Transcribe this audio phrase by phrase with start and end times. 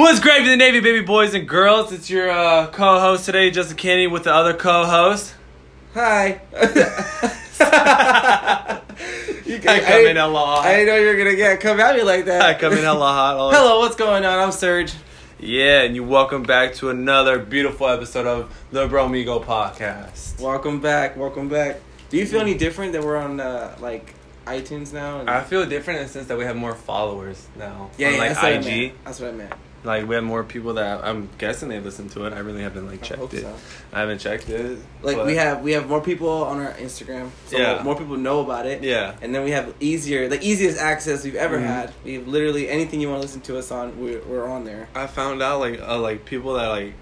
[0.00, 1.92] What's gravy, the Navy baby boys and girls?
[1.92, 5.34] It's your uh, co-host today, Justin Kenny, with the other co-host.
[5.92, 6.40] Hi.
[9.44, 10.64] you I come in hella hot.
[10.64, 12.40] I didn't know you were gonna get come at me like that.
[12.40, 12.96] I come in hot.
[13.36, 13.58] always.
[13.58, 14.38] Hello, what's going on?
[14.38, 14.94] I'm Serge.
[15.38, 20.40] Yeah, and you welcome back to another beautiful episode of the Bromigo podcast.
[20.40, 21.18] Welcome back.
[21.18, 21.78] Welcome back.
[22.08, 24.14] Do you feel any different that we're on uh, like
[24.46, 25.20] iTunes now?
[25.20, 27.90] And- I feel different in the sense that we have more followers now.
[27.98, 28.64] yeah, on, yeah, like that's what I IG.
[28.64, 29.04] meant.
[29.04, 29.52] That's what I meant.
[29.82, 32.34] Like we have more people that I'm guessing they listen to it.
[32.34, 33.40] I really haven't like I checked hope it.
[33.42, 33.54] so.
[33.94, 34.78] I haven't checked it.
[35.02, 37.82] Like but- we have we have more people on our Instagram, so Yeah.
[37.82, 38.82] more, people know about it.
[38.82, 39.14] Yeah.
[39.22, 41.62] And then we have easier, the easiest access we've ever Mhm.
[41.66, 41.92] had.
[42.04, 44.88] We have literally anything you want to listen to us on, we're, we're on there.
[44.94, 46.92] I found out like uh, like people that like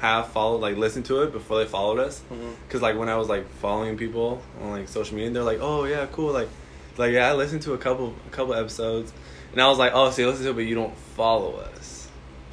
[0.00, 2.20] have followed like listened to it before they followed us.
[2.32, 2.54] Mhm.
[2.68, 5.84] Cause like when I was like following people on like social media, they're like, "Oh
[5.84, 6.48] yeah, cool." Like,
[6.96, 9.12] like yeah, I listened to a couple a couple episodes,
[9.52, 11.97] and I was like, "Oh, so you listen to it, but you don't follow us."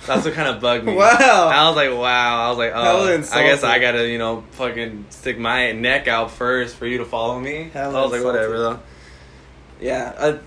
[0.07, 0.93] That's what kind of bugged me.
[0.95, 1.49] Wow.
[1.51, 3.63] I was like, "Wow." I was like, "Oh, I guess.
[3.63, 7.71] I gotta you know fucking stick my neck out first for you to follow me."
[7.73, 8.79] I was like, "Whatever though."
[9.81, 10.37] Yeah, uh,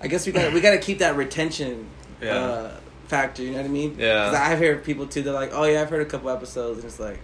[0.00, 1.86] I guess we gotta we got to keep that retention
[2.20, 2.34] Yeah.
[2.36, 2.70] uh,
[3.08, 3.42] factor.
[3.42, 3.96] You know what I mean?
[3.98, 4.26] Yeah.
[4.26, 5.22] 'Cause I've heard people too.
[5.22, 7.18] They're like, "Oh yeah, I've heard a couple episodes," and it's like,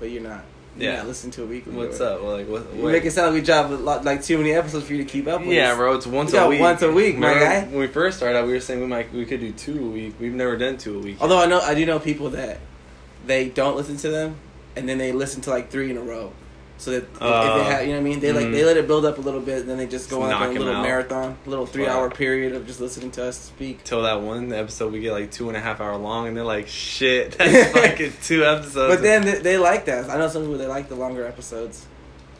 [0.00, 0.44] "But you're not.
[0.78, 0.96] Yeah.
[0.96, 2.22] not listening to a weekly." What's up?
[2.22, 2.66] Well, like, what?
[2.74, 5.10] You make it sound like we drop lot, like too many episodes for you to
[5.10, 5.50] keep up with.
[5.50, 6.60] Yeah, bro, it's once We a week.
[6.60, 7.60] once a week, my Remember guy.
[7.66, 9.90] When we first started out, we were saying we might we could do two a
[9.90, 10.14] week.
[10.20, 11.16] We've never done two a week.
[11.20, 12.58] Although I know I do know people that
[13.26, 14.36] they don't listen to them,
[14.76, 16.32] and then they listen to like three in a row.
[16.78, 18.52] So that if Uh, they have, you know what I mean, they like mhm.
[18.52, 20.40] they let it build up a little bit, and then they just go Just on
[20.48, 20.82] like a little out.
[20.82, 21.94] marathon, little three Fuck.
[21.94, 23.82] hour period of just listening to us speak.
[23.84, 26.44] till that one episode we get like two and a half hour long and they're
[26.44, 30.08] like shit that's fucking two episodes But then they, they like that.
[30.08, 31.84] I know some people they like the longer episodes.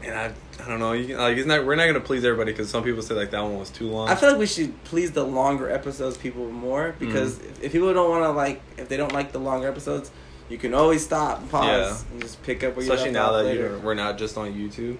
[0.04, 0.32] and I,
[0.64, 2.84] I don't know you can, like it's not we're not gonna please everybody because some
[2.84, 5.24] people say like that one was too long I feel like we should please the
[5.24, 7.50] longer episodes people more because Mm-hmm.
[7.50, 10.12] if, if people don't want to like if they don't like the longer episodes,
[10.48, 11.66] you can always stop and pause
[12.04, 12.12] Yeah.
[12.12, 14.36] and just pick up where especially you now left that off you're, we're not just
[14.38, 14.96] on YouTube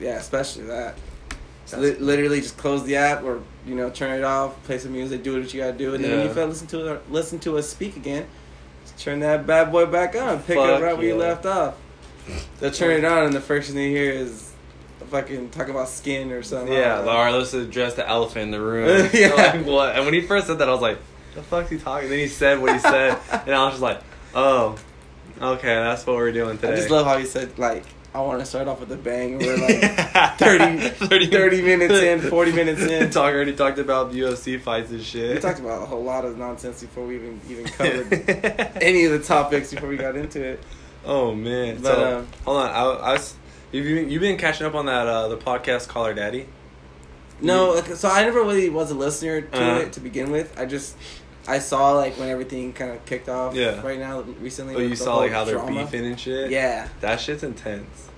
[0.00, 0.94] Yeah, especially that.
[1.66, 4.92] So li- literally, just close the app or you know turn it off, play some
[4.92, 6.26] music, do what you gotta do, and then when Yeah.
[6.28, 8.26] you feel listen to it, listen to us speak again.
[8.84, 11.74] Just turn that bad boy back on, pick Fuck up right where you left off.
[12.60, 14.52] They'll turn it on, and the first thing they hear is
[15.10, 16.72] fucking talking about skin or something.
[16.72, 17.12] yeah I don't know.
[17.12, 19.34] Laura let's address the elephant in the room Yeah.
[19.34, 20.98] like what and when he first said that I was like
[21.34, 24.00] the fuck's he talking then he said what he said and I was just like
[24.34, 24.76] oh
[25.40, 27.84] okay that's what we're doing today I just love how you said like
[28.14, 29.32] I want to start off with a bang.
[29.34, 33.10] and We're like 30, 30 minutes in, 40 minutes in.
[33.10, 35.34] Talk already talked about UFC fights and shit.
[35.34, 38.12] we talked about a whole lot of nonsense before we even even covered
[38.80, 40.62] any of the topics before we got into it.
[41.04, 41.78] oh man!
[41.82, 43.34] But, so um, hold on, I, I was,
[43.72, 46.46] you've been, you've been catching up on that uh, the podcast Call Her Daddy.
[47.40, 49.80] No, so I never really was a listener to Uh-huh.
[49.80, 50.56] it to begin with.
[50.56, 50.94] I just
[51.46, 53.54] I saw like when everything kind of kicked off.
[53.54, 53.80] Yeah.
[53.82, 54.74] Right now, recently.
[54.74, 56.50] Oh, with you saw like how they're beefing and shit.
[56.50, 56.88] Yeah.
[57.00, 58.08] that shit's intense.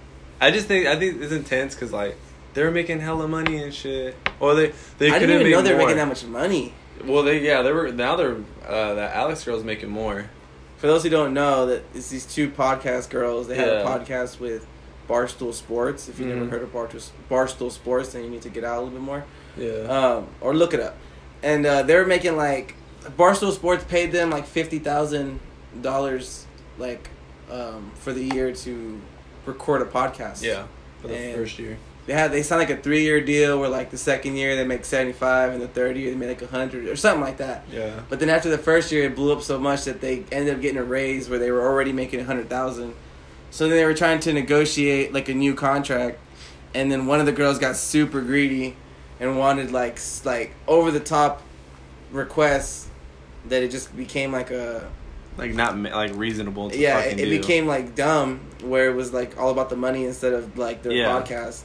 [0.40, 2.16] I just think I think it's intense because like
[2.54, 5.76] they're making hella money and shit, or they they I could didn't even know they're
[5.78, 6.72] making that much money.
[7.04, 10.30] Well, they yeah they were now they're uh, that Alex girl's making more.
[10.78, 13.48] For those who don't know, that it's these two podcast girls.
[13.48, 13.80] They Yeah.
[13.82, 14.66] a podcast with
[15.08, 16.08] Barstool Sports.
[16.08, 16.34] If you've Mhm.
[16.36, 19.00] never heard of Barstool, Barstool Sports, then you need to get out a little bit
[19.00, 19.24] more.
[19.56, 19.72] Yeah.
[19.88, 20.96] um, or look it up.
[21.42, 22.74] And uh, they were making like
[23.16, 25.40] Barstool Sports paid them like fifty thousand
[25.82, 26.46] dollars,
[26.78, 27.08] like
[27.50, 29.00] um, for the year to
[29.44, 30.42] record a podcast.
[30.42, 30.66] yeah.
[31.02, 31.76] For the and- first year.
[32.06, 34.64] they had they signed like a three year deal where like the second year they
[34.64, 37.64] make seventy five and the third year they make like hundred or something like that.
[37.72, 38.00] Yeah.
[38.08, 40.60] But then after the first year, it blew up so much that they ended up
[40.60, 42.94] getting a raise where they were already making a hundred thousand.
[43.50, 46.18] So then they were trying to negotiate like a new contract,
[46.74, 48.76] and then one of the girls got super greedy,
[49.20, 51.42] and wanted like like over the top
[52.12, 52.88] requests
[53.48, 54.88] that it just became like a
[55.36, 56.70] Like not like reasonable.
[56.70, 60.04] To yeah fucking it, became like dumb where it was like all about the money
[60.04, 61.06] instead of like their Yeah.
[61.20, 61.62] podcast.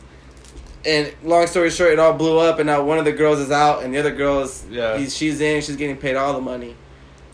[0.84, 3.52] And long story short, it all blew up, and now one of the girls is
[3.52, 4.97] out, and the other girl's Yeah.
[4.97, 6.75] he's, she's in, she's getting paid all the money.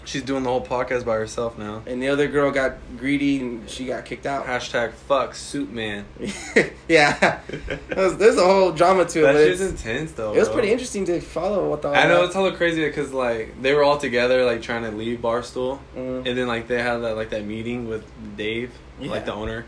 [0.07, 1.84] She's doing the whole podcast by herself now.
[1.85, 4.46] and the other girl got greedy and she got kicked out.
[4.46, 6.05] Hashtag fuck suit man.
[6.87, 7.41] yeah,
[7.90, 9.34] there's, there's a whole drama to it.
[9.34, 10.34] That shit's it's, intense though.
[10.34, 10.55] it was bro.
[10.59, 11.90] pretty interesting to follow what the.
[11.90, 15.20] I know it's hella crazy because like they were all together like trying to leave
[15.20, 16.26] Barstool, Mm.
[16.28, 18.05] and then like they had that like that meeting with
[18.37, 18.72] Dave,
[19.02, 19.11] Yeah.
[19.11, 19.66] like the owner,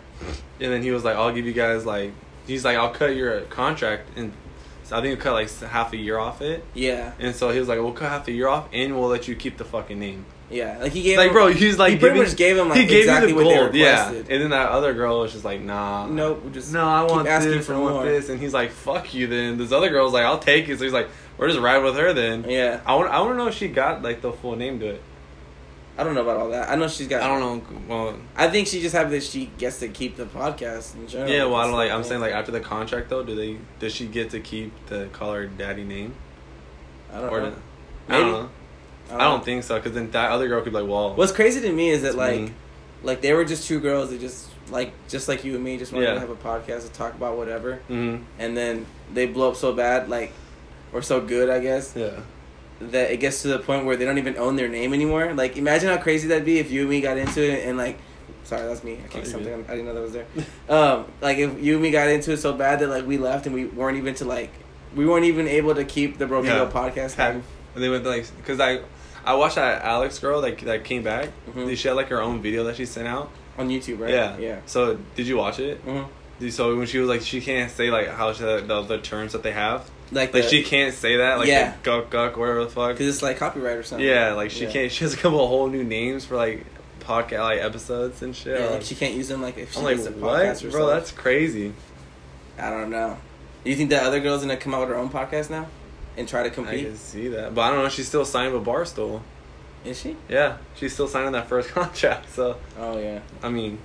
[0.62, 2.14] and then he was like, "I'll give you guys like,"
[2.48, 4.31] he's like, "I'll cut your contract," and
[4.90, 7.60] so I think he cut like half a year off it, Yeah, and so he
[7.60, 10.00] was like, "We'll cut half a year off, and we'll let you keep the fucking
[10.00, 10.80] name." yeah.
[10.82, 11.18] Like he gave.
[11.20, 13.34] like, him, bro, he's like he pretty giving- much gave him like he gave exactly
[13.34, 14.10] the what they gold, yeah.
[14.10, 17.52] And then that other girl was just like, "Nah, Nope, just no, I want asking
[17.52, 18.06] this, for I want more.
[18.06, 20.84] this," and he's like, "Fuck you." Then this other girl's like, "I'll take it," so
[20.86, 21.08] he's like,
[21.38, 23.68] "We're just riding with her then." Yeah, I want I want to know if she
[23.68, 25.04] got like the full name to it.
[26.00, 26.69] I don't know about all that.
[26.69, 27.22] I know she's got.
[27.24, 27.80] I don't know.
[27.88, 31.30] Well, I think she just happy that she gets to keep the podcast in general.
[31.30, 31.44] yeah.
[31.46, 31.92] Well, I don't like.
[31.92, 33.57] I'm saying like after the contract though, do they?
[33.80, 36.16] Does she get to keep the call her daddy name?
[37.13, 37.50] I don't Or know.
[37.50, 37.56] do-
[38.07, 38.50] I don't know.
[39.12, 39.75] I don't think so.
[39.75, 42.16] Because then that other girl could be like, well, What's crazy to me is that
[42.16, 42.52] like,
[43.04, 45.92] like they were just two girls that just like just like you and me just
[45.92, 46.13] wanted Yeah.
[46.13, 48.24] to have a podcast to talk about whatever, Mhm.
[48.38, 50.31] and then they blow up so bad, like,
[50.94, 52.12] or so good, I guess, Yeah.
[52.80, 55.34] That it gets to the point where they don't even own their name anymore.
[55.34, 57.98] Like, imagine how crazy that'd be if you and me got into it and like.
[58.44, 58.94] Sorry, that's me.
[58.94, 59.54] I Oh, kicked you're something.
[59.68, 60.26] I didn't know that was there.
[60.70, 63.46] Um, like if you and me got into it so bad that like we left
[63.46, 64.52] and we weren't even to like
[64.96, 66.70] we weren't even able to keep the Bro Yeah.
[66.72, 67.14] Podcast.
[67.16, 67.44] Have,
[67.76, 68.80] and they went like, because I,
[69.24, 71.30] I watched that Alex girl like that came back.
[71.52, 71.76] Mhm.
[71.78, 73.30] She had like her own video that she sent out.
[73.58, 74.10] on YouTube, right?
[74.12, 74.38] Yeah.
[74.40, 74.60] yeah.
[74.66, 75.78] So did you watch it?
[75.81, 76.04] hmm
[76.40, 79.34] Did- So when she was like, she can't say like how she, the the terms
[79.34, 79.88] that they have.
[80.12, 81.38] Like, Like the, she can't say that.
[81.38, 81.74] Like Yeah.
[81.84, 82.92] gluck gluck whatever the fuck.
[82.94, 84.06] because it's like copyright or something.
[84.08, 84.72] Yeah, like she Yeah.
[84.72, 84.92] can't.
[84.92, 86.66] She has a couple of whole new names for like
[87.02, 88.58] podcast like episodes and shit.
[88.60, 90.72] Yeah, Like, like she can't use them like if she I'm like, a what, podcast
[90.72, 90.88] bro?
[90.88, 91.74] That's crazy.
[92.58, 93.18] I don't know.
[93.64, 95.68] You think that other girl's gonna come out with her own podcast now
[96.18, 97.90] and try to compete I can see that, but I don't know.
[97.90, 99.22] She's still signed with Barstool.
[99.86, 100.18] Is she?
[100.28, 102.34] Yeah, she's still signing that first contract.
[102.34, 103.20] So Oh yeah.
[103.44, 103.80] I mean,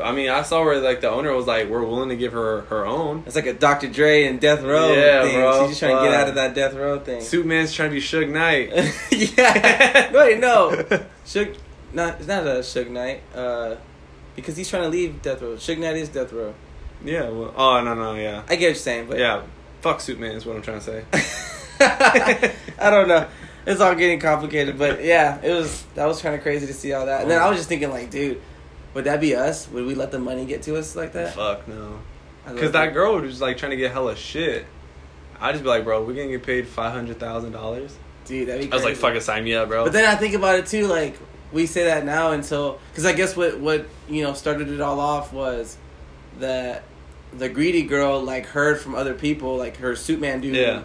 [0.00, 2.62] I mean, I saw where like the owner was like, we're willing to give her
[2.62, 3.22] her own.
[3.26, 3.88] It's like a Dr.
[3.88, 5.34] Dre and Death Row Yeah, thing.
[5.34, 7.20] bro, She's just trying to get out of that Death Row thing.
[7.20, 8.70] Superman's trying to be Suge Knight.
[9.36, 10.12] yeah.
[10.14, 10.70] Wait, no.
[11.26, 11.56] Suge,
[11.92, 13.22] not it's not a Suge Knight.
[13.34, 13.76] Uh,
[14.36, 15.54] because he's trying to leave Death Row.
[15.56, 16.54] Suge Knight is Death Row.
[17.04, 17.28] yeah.
[17.28, 19.42] Well, oh no no yeah I get what you're saying, but yeah.
[19.80, 21.04] Fuck Superman is what I'm trying to say.
[21.80, 23.26] I don't know.
[23.66, 26.92] It's all getting complicated, but yeah, it was that was kind of crazy to see
[26.92, 27.22] all that.
[27.22, 28.40] And then I was just thinking, like, dude,
[28.98, 29.68] would that be us?
[29.70, 31.34] Would we let the money get to us like that?
[31.34, 32.00] Fuck no.
[32.44, 34.66] Because that girl was like trying to get hella shit.
[35.40, 37.96] I just be like, bro, we're gonna get paid five hundred thousand dollars.
[38.24, 38.72] dude, that'd be.
[38.72, 39.00] I was like, crazy.
[39.02, 39.84] fucking sign me up, bro.
[39.84, 41.16] But then I think about it too, like
[41.52, 44.98] we say that now until because I guess what what you know started it all
[44.98, 45.76] off was
[46.40, 46.82] that
[47.36, 50.82] the greedy girl like heard from other people, like her suit man dude, Yeah.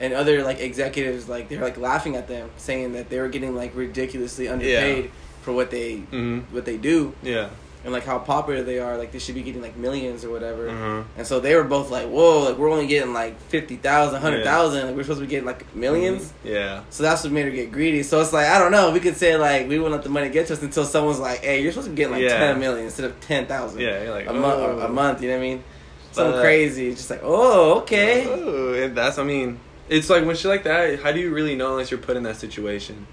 [0.00, 3.54] and other like executives, like they're like laughing at them, saying that they were getting
[3.54, 5.10] like ridiculously underpaid
[5.44, 7.50] for what they hmm what they do Yeah.
[7.84, 8.96] and like how popular they are.
[8.96, 10.68] Like they should be getting like millions or whatever.
[10.70, 11.02] Uh-huh.
[11.18, 12.40] And so they were both like, "Whoa!
[12.46, 14.86] Like we're only getting like fifty thousand, hundred thousand.
[14.86, 16.48] Like we're supposed to be getting like 1000000s Mm-hmm.
[16.48, 16.82] Yeah.
[16.88, 18.02] So that's what made her get greedy.
[18.02, 18.90] So it's like I don't know.
[18.90, 21.40] We could say like we wouldn't let the money get to us until someone's like,
[21.40, 22.38] "Hey, you're supposed to be getting like Yeah.
[22.38, 23.80] ten million instead of ten thousand.
[23.80, 24.02] Yeah.
[24.04, 24.60] You're like a month.
[24.60, 24.78] oh.
[24.80, 25.20] A month.
[25.22, 25.64] You know what I mean?
[26.12, 26.88] Something But- crazy.
[26.88, 28.26] It's just like, oh, okay.
[28.30, 29.58] Oh, and that's I mean,
[29.90, 31.02] it's like when shit like that.
[31.02, 33.06] How do you really know unless you're put in that situation?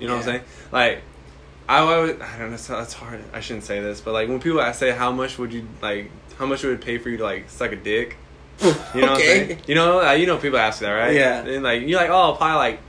[0.00, 0.42] You know what I'm saying?
[0.70, 1.02] Like,
[1.68, 2.20] I would.
[2.22, 2.56] I don't know.
[2.56, 3.22] so That's hard.
[3.32, 6.10] I shouldn't say this, but like when people ask, say how much would you like,
[6.38, 8.16] how much would it pay for you to like suck a dick?
[8.60, 9.60] You know what I'm saying?
[9.66, 11.14] You know, uh, you know people ask that, right?
[11.14, 11.44] Yeah.
[11.44, 12.80] And like you're like, oh, probably like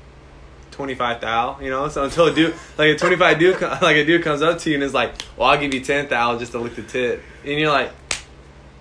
[0.71, 1.59] twenty five thou.
[1.59, 4.41] You know, so until a dude like a twenty five dude like a dude comes
[4.41, 6.75] up to you and is like, well, I'll give you ten thou just to lick
[6.75, 7.91] the tit, and you're like,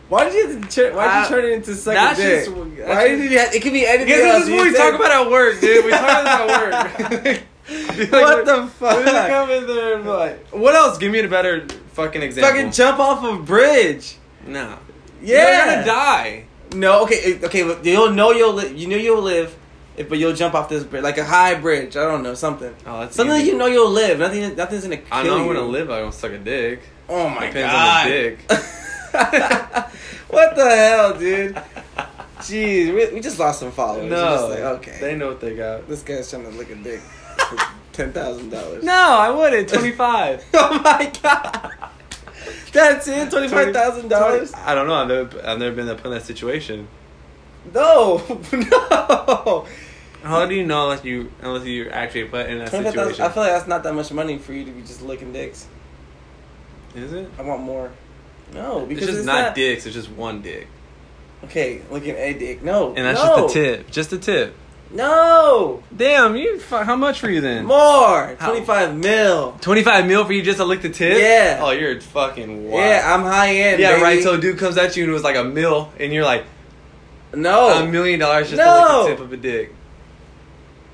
[0.09, 0.61] Why did you?
[0.69, 2.45] Turn, why did you turn it into suck that's a dick?
[2.47, 3.39] just- that's why did you?
[3.39, 5.85] Have, it could be anything Because this is what we talk about at work, dude.
[5.85, 7.43] We talk about at work.
[8.11, 9.05] What the fuck?
[9.05, 10.97] Come in there and be like, what else?
[10.97, 12.51] Give me a better fucking example.
[12.51, 14.17] Fucking jump off a bridge.
[14.47, 14.79] No.
[15.21, 15.67] Yeah.
[15.67, 16.45] You're gonna die.
[16.75, 17.63] No, okay, okay.
[17.65, 18.75] but You'll know you'll live.
[18.75, 19.55] You know you'll live,
[19.99, 21.97] if, but you'll jump off this bridge, like a high bridge.
[21.97, 22.75] I don't know something.
[22.87, 24.19] Oh, that's Something that you know you'll live.
[24.19, 24.57] Nothing.
[24.57, 25.91] Nothing's gonna kill I know I'm gonna live.
[25.91, 26.81] I don't suck a dick.
[27.07, 28.07] Oh my Depends god.
[28.07, 28.39] on the dick.
[30.31, 31.55] what the hell, dude?
[32.39, 34.11] Jeez, we, we just lost some followers.
[34.11, 34.17] No.
[34.17, 34.99] just like, okay.
[35.01, 35.87] They know what they got.
[35.89, 37.01] This guy's trying to lick a dick
[37.93, 38.85] ten thousand dollars.
[38.85, 39.69] No, I wouldn't.
[39.69, 40.45] Twenty five.
[40.55, 41.73] Oh my god.
[42.73, 43.31] That's it.
[43.31, 44.53] Twenty five thousand dollars.
[44.55, 44.95] I don't know.
[44.95, 46.89] I've never, I've never been put in that situation.
[47.75, 49.67] No, no.
[50.23, 53.11] How do you know unless you unless you actually put in that Twenty five thousand.
[53.15, 53.25] situation?
[53.25, 55.67] I feel like that's not that much money for you to be just licking dicks.
[56.95, 57.31] Is it?
[57.39, 57.91] I want more.
[58.55, 59.85] No, It's because just it's not, dicks.
[59.85, 60.69] It's just one dick,
[61.45, 62.63] Okay, looking a dick.
[62.63, 63.43] No, and that's no.
[63.43, 63.91] just the tip.
[63.91, 64.55] Just the tip.
[64.91, 66.61] No, Damn, you.
[66.71, 67.67] How much for you then?
[67.67, 68.37] more.
[68.39, 68.51] How?
[68.51, 69.53] Twenty five mil.
[69.61, 71.19] Twenty five mil for you just to lick the tip?
[71.19, 71.61] Yeah.
[71.63, 72.85] Oh, you're fucking wild.
[72.85, 73.81] Yeah, I'm high end.
[73.81, 74.03] yeah, baby.
[74.03, 74.23] right.
[74.23, 76.45] So a dude comes at you and it was like a mil, and you're like
[77.35, 78.65] no, a million dollars just No.
[78.65, 79.75] to lick the tip of a dick.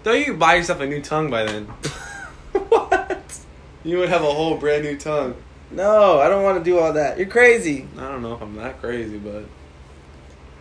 [0.02, 1.64] Don't you buy yourself a new tongue by then?
[2.52, 3.38] what?
[3.84, 5.36] You would have a whole brand new tongue.
[5.70, 7.16] No, I don't want to do all that.
[7.18, 7.86] You're crazy.
[7.96, 9.44] I don't know if I'm that crazy, but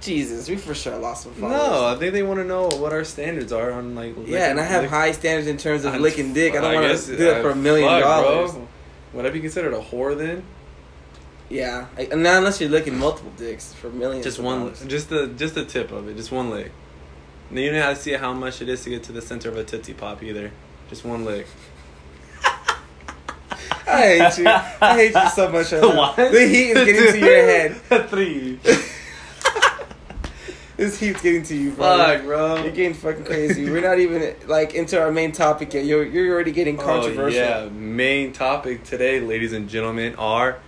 [0.03, 1.57] Jesus, we for sure lost some followers.
[1.57, 4.15] no, I think they want to know what our standards are on like.
[4.25, 6.55] Yeah, and I have high standards in terms of I'm- licking dick.
[6.55, 8.21] I don't want to do it for a million fuck, bro.
[8.47, 8.67] dollars.
[9.13, 10.43] Would I be considered a whore then?
[11.49, 14.25] Yeah, I- not unless you're licking multiple dicks for millions.
[14.25, 14.83] Just one, dollars.
[14.87, 16.71] just the just the tip of it, just one lick.
[17.49, 19.49] And you know how to see how much it is to get to the center
[19.49, 20.51] of a tootsie pop either.
[20.89, 21.47] Just one lick.
[23.85, 24.47] I hate you.
[24.47, 25.71] I hate you so much.
[26.17, 26.31] right.
[26.31, 27.75] The heat is getting to your head.
[28.09, 28.59] Three.
[30.83, 31.97] This heat's getting to you, bro.
[31.97, 32.55] Fuck, bro.
[32.63, 33.69] You're getting fucking crazy.
[33.69, 35.85] We're not even like into our main topic yet.
[35.85, 37.41] You're you're already getting controversial.
[37.41, 40.59] Oh, yeah, main topic today, ladies and gentlemen, are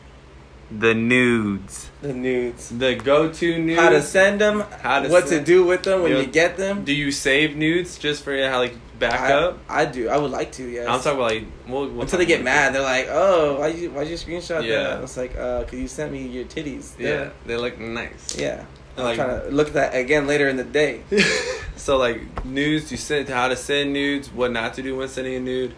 [0.71, 1.89] the nudes.
[2.01, 2.69] The nudes.
[2.69, 3.81] The go-to nudes.
[3.81, 4.61] How to send them.
[4.81, 6.85] How to what send- to do with them when You you get them.
[6.85, 9.59] Do you save nudes just for how like backup?
[9.67, 9.81] I.
[9.81, 10.07] I do.
[10.07, 10.63] I would like to.
[10.65, 10.87] Yes.
[10.87, 13.91] I'm talking about like we'll, we'll Until they get mad, they're like, "Oh, why you
[13.91, 14.83] why you screenshot Yeah.
[14.83, 18.37] that?" It's like, "Uh, cause you sent me your titties." Yeah, they look nice.
[18.39, 18.63] Yeah.
[19.03, 21.01] Like- trying to look at that again later in the day.
[21.75, 25.35] so like nudes, you send how to send nudes, what not to do when sending
[25.35, 25.73] a nude,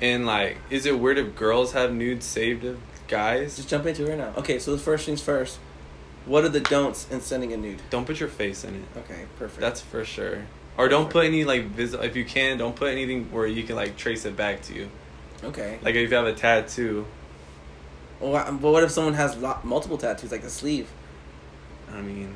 [0.00, 3.56] and like, is it weird if girls have nudes saved of guys?
[3.56, 4.32] Just jump into it right now.
[4.36, 5.58] Okay, so the first things first.
[6.26, 7.80] What are the don'ts in sending a nude?
[7.88, 8.82] Don't put your face in it.
[8.98, 9.60] Okay, perfect.
[9.60, 10.42] That's for sure.
[10.76, 13.76] Or don't put any like vis- if you can, don't put anything where you can
[13.76, 14.88] like trace it back to you.
[15.42, 15.78] okay.
[15.82, 17.06] Like if you have a tattoo,
[18.20, 20.90] Well, but what if someone has lo- multiple tattoos, like a sleeve?
[21.90, 22.34] I mean,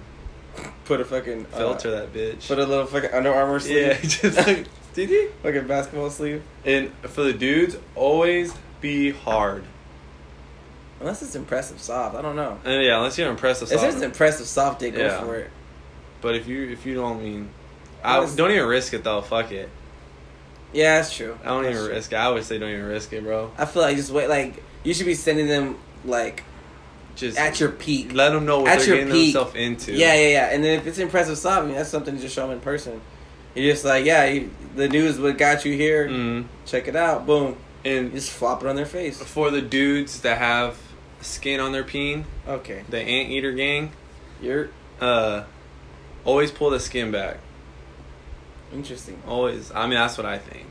[0.85, 2.47] Put a fucking uh, filter that bitch.
[2.49, 3.87] Put a little fucking Under Armour sleeve.
[3.87, 4.66] yeah, just like
[5.42, 6.42] like a basketball sleeve.
[6.64, 9.64] And for the dudes, always be hard.
[11.00, 12.59] Unless it's impressive soft, I don't know.
[12.64, 13.73] And yeah, unless you're impressive.
[13.73, 13.94] If soft.
[13.94, 15.21] it's impressive soft dick, go Yeah.
[15.21, 15.50] for it.
[16.21, 17.49] But if you if you don't mean,
[18.04, 19.21] I Honest- don't even risk it though.
[19.23, 19.68] Fuck it.
[20.73, 21.38] Yeah, that's true.
[21.42, 21.94] I don't That's even true.
[21.97, 22.16] risk it.
[22.16, 23.50] I would say don't even risk it, bro.
[23.59, 24.28] I feel like just wait.
[24.28, 26.44] Like you should be sending them like
[27.14, 28.12] Just at your peak.
[28.12, 29.35] let them know what At they're your getting peak.
[29.35, 29.92] themselves into.
[29.92, 30.47] Yeah, yeah, yeah.
[30.54, 32.61] And then if it's impressive soft, I mean, that's something to just show them in
[32.61, 33.00] person.
[33.54, 36.09] You're just like, yeah, you, the news what got you here.
[36.09, 36.47] Mm.
[36.64, 37.26] Check it out.
[37.26, 37.57] Boom.
[37.85, 39.21] You And just flop it on their face.
[39.23, 40.78] for the dudes that have
[41.21, 42.83] skin on their peen, Okay.
[42.88, 43.92] the anteater gang,
[44.40, 45.45] You're uh,
[46.25, 47.37] always pull the skin back.
[48.73, 49.23] interesting.
[49.28, 49.71] Always.
[49.73, 50.66] I mean, that's what I think.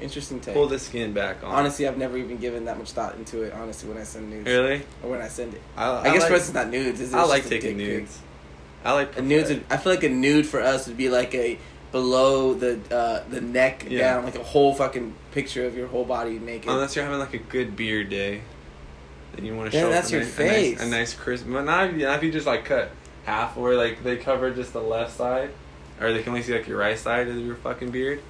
[0.00, 0.54] Interesting take.
[0.54, 1.54] Pull the skin back on.
[1.54, 3.52] Honestly, I've never even given that much thought into it.
[3.54, 4.82] Honestly, when I send nudes, Really?
[5.02, 7.00] or when I send it, I, I, guess like, for us it's not nudes.
[7.00, 7.96] It's I like taking dick pic.
[8.00, 8.18] nudes.
[8.84, 9.48] I like A nudes.
[9.48, 11.58] Would, I feel like a nude for us would be like a
[11.92, 14.00] below the uh, the neck Yeah.
[14.14, 16.68] down, like a whole fucking picture of your whole body naked.
[16.70, 18.42] Unless you're having like a good beard day,
[19.34, 20.76] then you want to show that's your nice, face.
[20.80, 21.46] a nice, a nice crisp.
[21.48, 22.90] But not, if- not if you just like cut
[23.24, 25.50] half, where like they cover just the left side,
[26.00, 28.20] or they can only see like your right side of your fucking beard.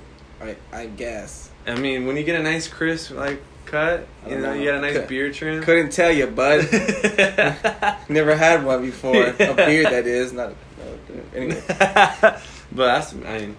[0.41, 1.51] I, I guess.
[1.67, 4.53] I mean, when you get a nice crisp like cut, you know, know.
[4.55, 5.63] you got a nice Could- beard trim.
[5.63, 6.69] Couldn't tell you, bud.
[8.09, 9.27] Never had one before.
[9.29, 10.33] A beard, that is.
[10.33, 10.55] Not.
[10.79, 11.63] No, anyway.
[11.69, 12.43] but
[12.73, 13.57] that's I mean,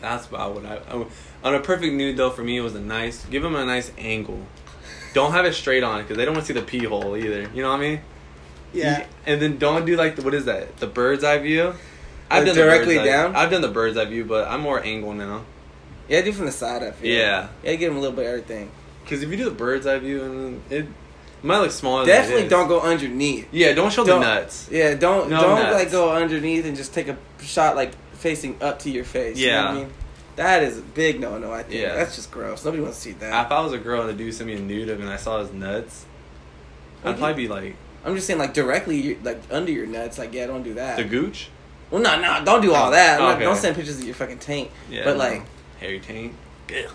[0.00, 1.06] that's about what I, I
[1.42, 2.30] on a perfect nude though.
[2.30, 3.24] For me, it was a nice.
[3.26, 4.40] Give them a nice angle.
[5.12, 7.48] Don't have it straight on because they don't want to see the pee hole either.
[7.54, 8.00] You know what I mean?
[8.72, 9.06] Yeah.
[9.26, 10.76] And then don't do like the, what is that?
[10.78, 11.74] The bird's eye view.
[12.30, 13.36] I've like the directly bird's eye- down?
[13.36, 15.44] I've done the bird's eye view, but I'm more angle now.
[16.08, 16.82] Yeah, do from the side.
[16.82, 17.10] I feel.
[17.10, 17.48] Yeah.
[17.62, 18.70] Yeah, give them a little bit of everything.
[19.02, 20.86] Because if you do the bird's eye view, and it
[21.42, 22.06] might look smaller.
[22.06, 23.48] Definitely it don't go underneath.
[23.52, 24.68] Yeah, don't show Don't- the nuts.
[24.70, 25.74] Yeah, don't No don't nuts.
[25.74, 29.38] like go underneath and just take a shot like facing up to your face.
[29.38, 29.90] You know what I mean?
[30.36, 31.52] That is a big no no.
[31.52, 31.94] I think Yeah.
[31.94, 32.64] that's just gross.
[32.64, 33.46] Nobody wants to see that.
[33.46, 35.16] If I was a girl and a dude sent me a nude of and I
[35.16, 36.06] saw his nuts,
[37.04, 37.18] I'd Okay.
[37.18, 40.18] probably be like, I'm just saying like directly like under your nuts.
[40.18, 40.96] Like yeah, don't do that.
[40.96, 41.50] the gooch?
[41.90, 43.20] well, no, no, don't do all oh, that.
[43.20, 44.70] I'm not- don't send pictures of your fucking tank.
[44.90, 45.04] Yeah.
[45.04, 45.42] But like,
[45.84, 46.32] hairy taint.
[46.70, 46.90] Ugh.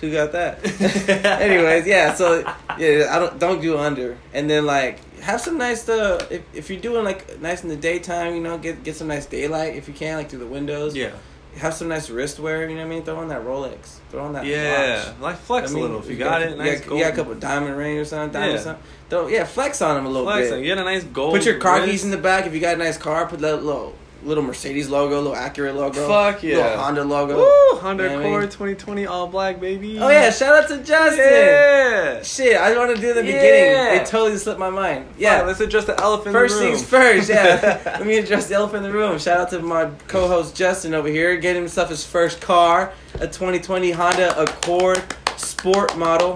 [0.00, 0.64] who got that?
[1.42, 2.14] Anyways, yeah.
[2.14, 2.40] So
[2.78, 6.70] yeah, I don't don't do under, and then like have some nice uh if if
[6.70, 9.88] you're doing like nice in the daytime, you know, get get some nice daylight if
[9.88, 10.94] you can, like through the windows.
[10.96, 11.10] Yeah.
[11.56, 12.68] Have some nice wrist wear.
[12.68, 13.02] You know what I mean?
[13.02, 13.96] Throw on that Rolex.
[14.10, 15.06] Throw on that Yeah.
[15.08, 15.20] watch.
[15.20, 16.50] Like flex I mean, a little if you got, it.
[16.50, 18.30] You got, you got a couple diamond ring or something.
[18.30, 18.62] Diamond Yeah.
[18.62, 18.84] something.
[19.08, 20.50] Throw, yeah, flex on them a little flex.
[20.50, 20.56] bit.
[20.56, 21.32] Like, you got a nice gold.
[21.34, 22.46] Put your car keys in the back.
[22.46, 23.94] If you got a nice car, put that little
[24.26, 26.06] little Mercedes logo, little Acura logo.
[26.08, 26.56] Fuck yeah.
[26.56, 27.36] Little Honda logo.
[27.38, 27.78] Woo!
[27.78, 28.50] Honda You know what I Accord mean?
[28.50, 29.98] 2020 all black, baby.
[29.98, 31.18] Oh yeah, shout out to Justin.
[31.24, 32.22] Yeah.
[32.22, 33.32] Shit, I want to do the Yeah.
[33.32, 34.00] beginning.
[34.02, 35.06] It totally slipped my mind.
[35.16, 35.38] Yeah.
[35.38, 35.42] Yeah.
[35.46, 36.76] let's address the elephant First in the room.
[36.76, 37.80] things first, yeah.
[37.98, 39.18] Let me address the elephant in the room.
[39.18, 43.92] Shout out to my co-host Justin over here, getting himself his first car, a 2020
[43.92, 45.02] Honda Accord
[45.36, 46.34] Sport model.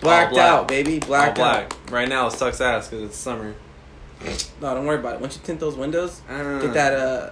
[0.00, 0.48] Blacked black.
[0.50, 0.98] out, baby.
[0.98, 1.92] Blacked all Blacked black.
[1.92, 3.54] Right now it sucks ass because it's summer.
[4.28, 4.50] Out.
[4.60, 5.20] No, don't worry about it.
[5.20, 6.92] Once you tint those windows, Uh, get that.
[6.94, 7.30] Uh,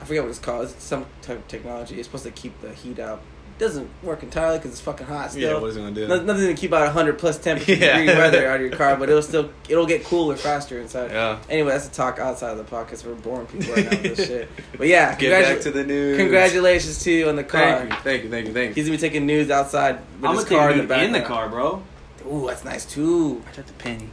[0.00, 0.64] I forget what it's called.
[0.64, 1.96] It's some type of technology.
[1.98, 3.20] It's supposed to keep the heat out.
[3.56, 5.40] doesn't work entirely because it's fucking hot still.
[5.54, 6.08] Yeah, what is it gonna do?
[6.08, 7.98] No- Nothing to keep out 100 plus temperature Yeah.
[7.98, 11.12] degree weather out of your car, but it'll still it'll get cooler faster inside.
[11.12, 11.38] Yeah.
[11.48, 13.06] Anyway, that's a talk outside of the podcast.
[13.06, 14.48] We're boring people right now with this shit.
[14.76, 16.16] But yeah, Get congratu- back to the news.
[16.18, 17.78] congratulations to you on the car.
[17.78, 18.74] Thank you, thank you, thank you, thank you.
[18.74, 21.04] He's gonna be taking news outside with I'm his gonna car take in the you
[21.04, 21.80] in the car, bro.
[22.28, 23.40] Ooh, that's nice too.
[23.48, 24.08] I took the penny.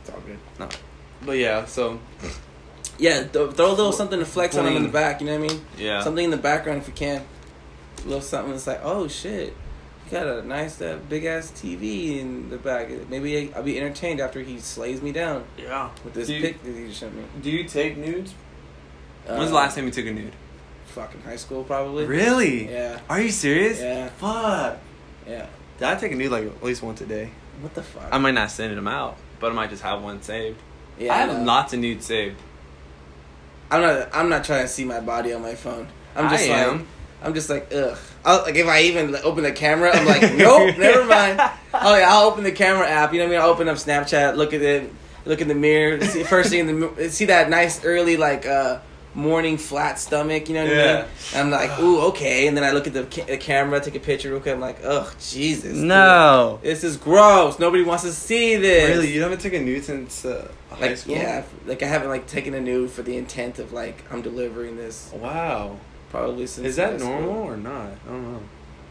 [0.00, 0.70] It's all good.
[1.28, 2.00] But yeah, so
[2.98, 5.20] Yeah, th- throw a little something to flex on him in the back.
[5.20, 5.66] You know what I mean?
[5.76, 7.22] yeah, Something in the background if you can.
[7.98, 9.54] A little something that's like, oh shit.
[10.06, 12.88] you got a nice uh, big ass TV in the back.
[13.10, 15.90] Maybe I'll be entertained after he slays me down Yeah.
[16.02, 17.24] with this Do you- pic that he just showed me.
[17.42, 18.32] Do you take nudes?
[19.26, 20.32] When's Uh, the last time you took a nude?
[20.86, 22.06] Fucking high school, probably.
[22.06, 22.72] Really?
[22.72, 23.00] Yeah.
[23.10, 23.80] Are you serious?
[23.80, 24.08] Yeah.
[24.16, 24.78] Fuck.
[25.28, 25.44] Yeah.
[25.78, 27.28] Did I take a nude like at least once a day.
[27.60, 28.08] What the fuck?
[28.10, 30.56] I might not send them out, but I might just have one saved.
[30.98, 31.44] Yeah, I have no.
[31.44, 32.36] lots of nudes saved.
[33.70, 34.08] I'm not.
[34.12, 35.88] I'm not trying to see my body on my phone.
[36.16, 36.72] I'm just I like.
[36.72, 36.86] am.
[37.22, 37.98] I'm just like ugh.
[38.24, 41.40] I'll, like if I even like, open the camera, I'm like nope, never mind.
[41.74, 43.12] Oh yeah, I'll open the camera app.
[43.12, 43.42] You know what I mean?
[43.42, 44.92] I'll open up Snapchat, look at it,
[45.24, 48.80] look in the mirror, see first thing in the see that nice early like uh
[49.18, 50.48] morning flat stomach.
[50.48, 50.96] You know what I Yeah.
[51.02, 51.04] mean?
[51.34, 54.00] I'm like ooh okay, and then I look at the, ca- the camera, take a
[54.00, 54.54] picture real quick.
[54.54, 55.74] I'm like ugh Jesus.
[55.74, 55.84] dude.
[55.84, 56.60] No.
[56.62, 57.58] This is gross.
[57.58, 58.90] Nobody wants to see this.
[58.90, 61.16] Really, you haven't taken a nude since uh, high Like school?
[61.16, 64.76] yeah, like I haven't like taken a nude for the intent of like I'm delivering
[64.76, 65.76] this Wow.
[66.10, 66.66] probably since.
[66.68, 67.10] Is that high school.
[67.20, 67.90] normal or not?
[68.06, 68.40] I don't know.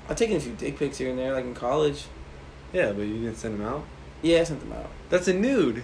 [0.09, 2.05] I've taken a few dick pics here and there, like in college.
[2.73, 3.83] Yeah, but you didn't send them out.
[4.21, 4.89] Yeah, I sent them out.
[5.09, 5.83] That's a nude.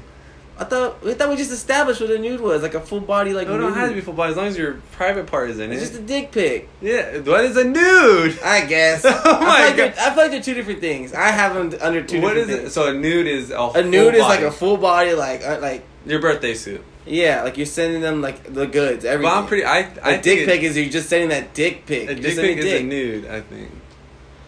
[0.55, 3.33] I thought I thought we just established what a nude was, like a full body,
[3.33, 5.49] like No, it don't have to be full body as long as your private part
[5.49, 5.85] is in It's it.
[5.85, 6.69] It's just a dick pic.
[6.81, 8.39] yeah, what is a nude?
[8.43, 9.03] I guess.
[9.05, 9.97] Oh I feel my like they're- God.
[9.97, 11.13] I feel like they're two different things.
[11.13, 12.21] I have them under two.
[12.21, 12.61] What is different it?
[12.65, 12.73] things.
[12.73, 14.43] So a nude is a A nude full is like body.
[14.45, 16.83] a full body, like uh, like your birthday suit.
[17.07, 19.35] yeah, like you're sending them like the goods, But everything.
[19.35, 19.65] I'm pretty.
[19.65, 22.09] I A I dick think pic is you're just sending that dick pic.
[22.09, 22.85] A dick pic is a dick.
[22.85, 23.25] nude.
[23.25, 23.71] I think.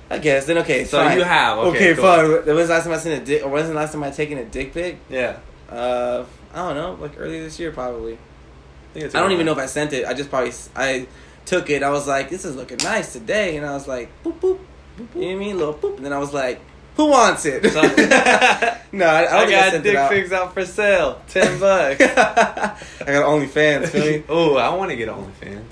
[0.07, 0.85] I guess then okay.
[0.85, 1.17] So fine.
[1.17, 2.03] you have, okay, cool.
[2.03, 2.45] fine.
[2.45, 3.43] When was the last time I sent a dick?
[3.43, 4.97] Or when was the last time I taken a dick pic?
[5.09, 5.37] Yeah.
[5.69, 6.97] Uh, I don't know.
[7.01, 8.13] Like earlier this year, probably.
[8.13, 10.05] I, think I don't even know if I sent it.
[10.05, 11.07] I just probably I
[11.45, 11.83] took it.
[11.83, 14.59] I was like, this is looking nice today, and I was like, boop boop.
[14.97, 15.57] You know what I mean?
[15.57, 15.97] Little boop.
[15.97, 16.61] And then I was like,
[16.95, 17.63] who wants it?
[18.95, 20.09] No, I, I don't I, I got sent dick out.
[20.09, 21.21] pics out for sale.
[21.27, 21.99] Ten bucks.
[21.99, 23.89] I got OnlyFans.
[23.89, 24.23] Feel me?
[24.29, 25.65] oh, I want to get OnlyFans.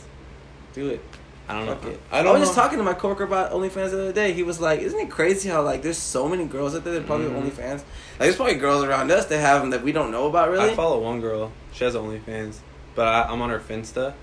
[0.74, 1.02] Do it.
[1.50, 1.76] I don't know.
[1.76, 2.00] Fuck it.
[2.12, 2.46] I I, don't was know.
[2.46, 4.32] just talking to my coworker about OnlyFans the other day.
[4.34, 7.06] He was like, "Isn't it crazy how like there's so many girls out there that
[7.06, 7.52] probably have Mhm.
[7.52, 7.78] OnlyFans?
[7.80, 10.72] Like there's probably girls around us that have them that we don't know about really."
[10.72, 11.52] I follow one girl.
[11.74, 12.58] She has OnlyFans,
[12.96, 14.14] but I, I'm on her Finsta,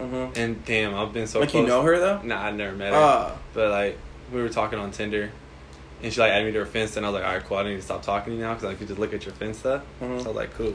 [0.00, 0.36] Mhm.
[0.36, 1.62] and damn, I've been so like close.
[1.62, 2.20] you know her though?
[2.22, 2.98] Nah, I never met her.
[2.98, 3.98] Uh, But like,
[4.32, 5.30] we were talking on Tinder,
[6.02, 7.56] and she like added me to her Finsta, and I was like, all right, cool.
[7.56, 9.34] I need to stop talking to you now because I could just look at your
[9.34, 9.80] Finsta.
[10.02, 10.18] Mhm.
[10.20, 10.74] So I was like, cool.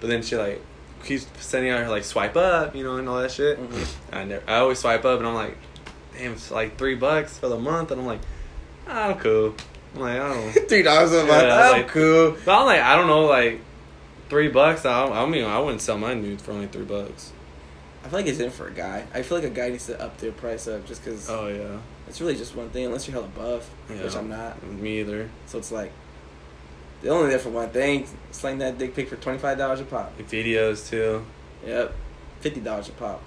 [0.00, 0.62] But then she like
[1.04, 3.58] keeps sending out her like swipe up, you know, and all that shit.
[3.60, 3.94] Mhm.
[4.12, 5.56] I never, I always swipe up, and I'm like,
[6.16, 8.20] damn, it's like three bucks for the month, and I'm like,
[8.88, 9.54] ah, I'm cool.
[9.94, 10.52] I'm like, I don't.
[10.68, 11.28] Three dollars a month.
[11.42, 12.36] Yeah, I'm like- cool.
[12.44, 13.60] But I'm like, I don't know, like
[14.30, 14.86] three bucks.
[14.86, 17.32] I, I mean, I wouldn't sell my nudes for only three bucks.
[18.04, 19.04] I feel like it's in for a guy.
[19.14, 21.78] I feel like a guy needs to up their price up just because Oh yeah,
[22.08, 22.86] it's really just one thing.
[22.86, 24.02] Unless you're hella buff, yeah.
[24.02, 24.60] which I'm not.
[24.64, 25.28] Me either.
[25.46, 25.92] So it's like
[27.02, 28.06] they're only there for one thing.
[28.30, 30.16] Slang that dick pic for twenty five dollars a pop.
[30.18, 31.24] Videos too.
[31.66, 31.94] Yep,
[32.40, 33.22] fifty dollars a pop.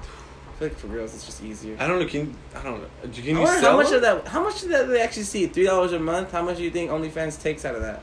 [0.00, 1.76] I feel like for girls it's just easier.
[1.78, 2.06] I don't know.
[2.06, 2.88] Can I don't know?
[3.12, 3.96] Can you sell how much them?
[3.96, 4.28] of that?
[4.28, 5.46] How much of that they actually see?
[5.46, 6.32] Three dollars a month.
[6.32, 8.02] How much do you think OnlyFans takes out of that?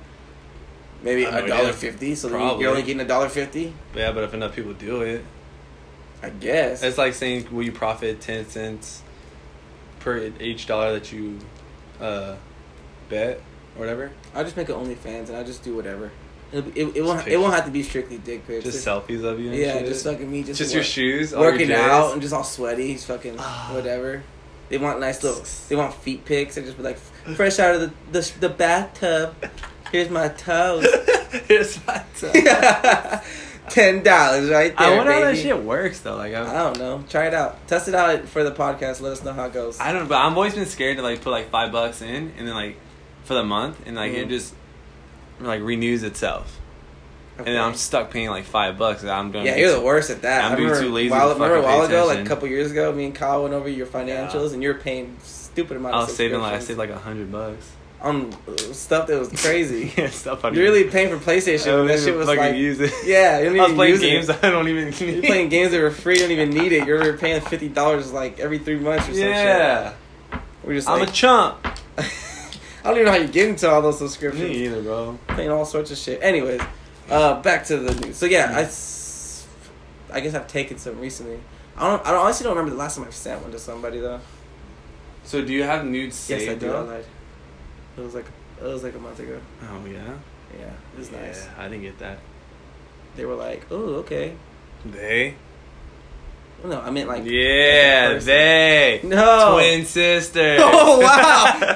[1.03, 2.15] Maybe a dollar fifty.
[2.15, 2.63] So Probably.
[2.63, 3.73] you're only getting a dollar fifty.
[3.93, 5.25] Yeah, but if enough people do it,
[6.23, 6.81] I guess.
[6.81, 9.03] it's like saying, will you profit ten cents
[9.99, 11.39] per each dollar that you
[11.99, 12.35] uh,
[13.09, 13.41] bet
[13.75, 14.11] or whatever?
[14.33, 16.11] I'll just make an OnlyFans and I'll just do whatever.
[16.51, 17.27] It'll be, it, it won't.
[17.27, 18.63] It won't have to be strictly dick pics.
[18.63, 19.49] Just selfies of you.
[19.49, 19.87] And Yeah, shit?
[19.87, 20.43] just fucking me.
[20.43, 22.87] Just just your shoes, all your working out and just all sweaty.
[22.87, 23.71] He's fucking Ah.
[23.73, 24.23] whatever.
[24.69, 25.43] They want nice little.
[25.69, 26.55] They want feet pics.
[26.55, 26.97] They just be like
[27.35, 29.35] fresh out of the the, the bathtub.
[29.91, 30.85] Here's my toes.
[31.47, 32.31] Here's my toes.
[33.69, 36.15] Ten dollars right there, I wonder how that shit works though.
[36.15, 37.03] Like I I, don't know.
[37.09, 37.67] Try it out.
[37.67, 39.01] Test it out for the podcast.
[39.01, 39.79] Let us know how it goes.
[39.79, 42.31] I don't know, but I've always been scared to like put like five bucks in
[42.37, 42.77] and then like
[43.25, 44.29] for the month and like it Mhm.
[44.29, 44.53] just
[45.41, 46.59] like renews itself.
[47.37, 47.49] Okay.
[47.49, 49.03] And then I'm stuck paying like five bucks.
[49.03, 50.45] I'm doing yeah, you're the worst at that.
[50.45, 52.71] I'm I being remember too lazy While, remember a while ago, like a couple years
[52.71, 55.95] ago, me and Kyle went over your financials, and you're paying stupid amount.
[55.95, 57.65] I was saving like I saved like a hundred bucks.
[58.01, 58.31] on
[58.73, 59.91] stuff that was crazy.
[59.97, 61.87] yeah, stuff You're really paying for PlayStation.
[61.87, 62.93] that even shit was like, use it.
[63.05, 64.09] yeah, you don't I was playing use it.
[64.11, 64.93] games I don't even.
[65.13, 66.13] You're playing games that were free.
[66.15, 66.87] You don't even need it.
[66.87, 69.89] You're paying fifty dollars like every three months or some Yeah,
[70.31, 70.39] shit.
[70.63, 71.57] We're just I'm like, a chump.
[72.85, 74.47] I don't even know how you get into all those subscriptions.
[74.47, 75.17] Me either, bro.
[75.29, 76.21] Paying all sorts of shit.
[76.21, 76.61] Anyways,
[77.09, 78.15] uh, back to the news.
[78.15, 78.61] So yeah, I,
[80.15, 81.39] I guess I've taken some recently.
[81.77, 82.05] I don't.
[82.05, 84.19] I don't, honestly don't remember the last time I've sent one to somebody though.
[85.23, 86.43] So do you have nudes saved?
[86.43, 86.67] yes, I do.
[86.67, 86.83] I though?
[86.83, 87.05] lied.
[87.97, 88.25] It was like
[88.61, 89.41] it was like a month ago.
[89.63, 90.13] Oh yeah.
[90.59, 91.47] Yeah, it was yeah, nice.
[91.57, 92.19] I didn't get that.
[93.15, 94.35] They were like, "Oh, okay."
[94.85, 95.33] They.
[96.63, 99.01] No, I meant like Yeah, they.
[99.03, 99.53] No.
[99.53, 100.59] Twin sisters.
[100.63, 101.67] Oh, wow.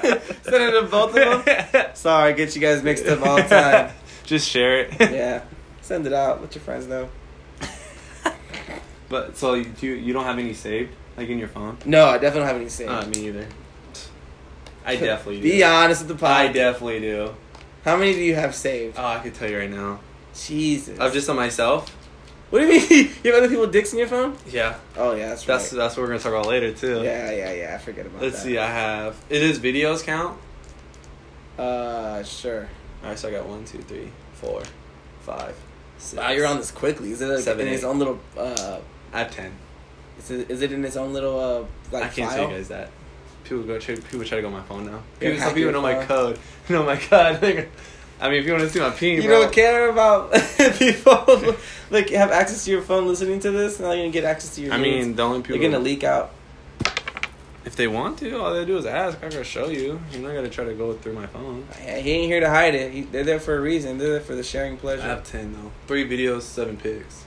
[0.44, 1.86] Send it to both of them?
[1.94, 3.92] Sorry, I get you guys mixed up all the time.
[4.24, 4.94] Just share it.
[5.00, 5.44] yeah,
[5.82, 6.42] send it out.
[6.42, 7.10] Let your friends know.
[9.10, 11.78] But so you you, you don't have any saved like in your phone?
[11.86, 12.92] No, I definitely don't have any saved.
[12.92, 13.48] Uh, me either.
[14.86, 15.44] I definitely do.
[15.44, 16.32] Be honest with the pod.
[16.32, 17.34] I definitely do.
[17.86, 18.98] How many do you have saved?
[19.00, 20.00] Oh, I could tell you right now.
[20.36, 21.00] Jesus.
[21.00, 21.96] Of just on myself.
[22.50, 23.12] What do you mean?
[23.24, 24.36] you have other people dicks in your phone?
[24.50, 24.78] Yeah.
[24.98, 25.78] Oh yeah, that's That's right.
[25.78, 27.02] that's what we're gonna talk about later too.
[27.04, 27.76] yeah, yeah, yeah.
[27.76, 28.26] I forget about that.
[28.26, 28.44] Let's that.
[28.44, 28.58] see.
[28.58, 29.16] I have.
[29.30, 30.38] It is videos count.
[31.58, 32.70] Uh, sure.
[33.04, 34.62] All right, so I got one, two, three, four,
[35.22, 35.56] five,
[35.98, 36.20] six.
[36.22, 37.12] Wow, you're on this quickly.
[37.12, 37.88] Is it like Seven, in its eight.
[37.88, 38.20] own little?
[38.38, 38.80] Uh,
[39.14, 39.52] I have ten.
[40.20, 42.40] is it, is it in its own little uh like I can't file?
[42.40, 42.90] tell you guys that.
[43.44, 43.80] People go.
[43.80, 45.02] Try, people try to go on my phone now.
[45.20, 46.40] People, some people know my code.
[46.70, 47.68] Know my code.
[48.22, 50.34] I mean, if you want to see my ping, You bro, don't care about
[50.78, 51.56] people
[51.90, 53.80] like have access to your phone listening to this.
[53.80, 54.74] Now you're gonna get access to your.
[54.74, 56.32] I mean, the only people they're gonna leak out.
[57.66, 59.18] if they want to, all they do is ask.
[59.20, 60.00] I gotta show you.
[60.12, 61.68] You're not gonna try to go through my phone.
[61.84, 62.92] Yeah, He ain't here to hide it.
[62.92, 63.98] He, they're there for a reason.
[63.98, 65.04] They're there for the sharing pleasure.
[65.04, 65.72] I have ten though.
[65.88, 67.26] Three videos, seven pics.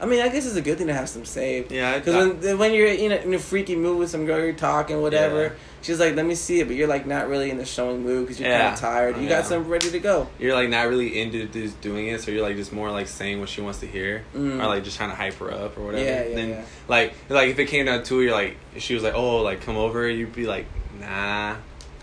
[0.00, 1.72] I mean, I guess it's a good thing to have some saved.
[1.72, 4.52] Yeah, Because when when you're in a, in a freaky mood with some girl, you're
[4.52, 5.42] talking whatever.
[5.44, 5.50] Yeah.
[5.82, 8.24] She's like, "Let me see it," but you're like not really in the showing mood
[8.26, 9.16] because you're kind of tired.
[9.16, 9.28] You Yeah.
[9.40, 10.28] got some ready to go.
[10.38, 13.40] You're like not really into just doing it, so you're like just more like saying
[13.40, 14.60] what she wants to hear, Mm.
[14.62, 16.04] or like just trying to hype her up or whatever.
[16.04, 16.62] Yeah, yeah, then yeah.
[16.88, 19.60] like like if it came down to it, you're like she was like, oh, like
[19.62, 20.66] come over, you'd be like,
[21.00, 21.54] nah.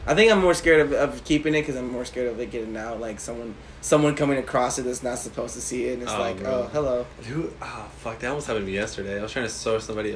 [0.06, 2.52] I think I'm more scared of, of keeping it because I'm more scared of it
[2.52, 3.00] getting out.
[3.00, 6.20] Like someone someone coming across it that's not supposed to see it, and it's Oh,
[6.20, 6.52] like, bro.
[6.52, 7.06] oh, hello.
[7.26, 9.18] Dude, ah, fuck, that almost happened to me yesterday.
[9.20, 10.12] I was trying to show somebody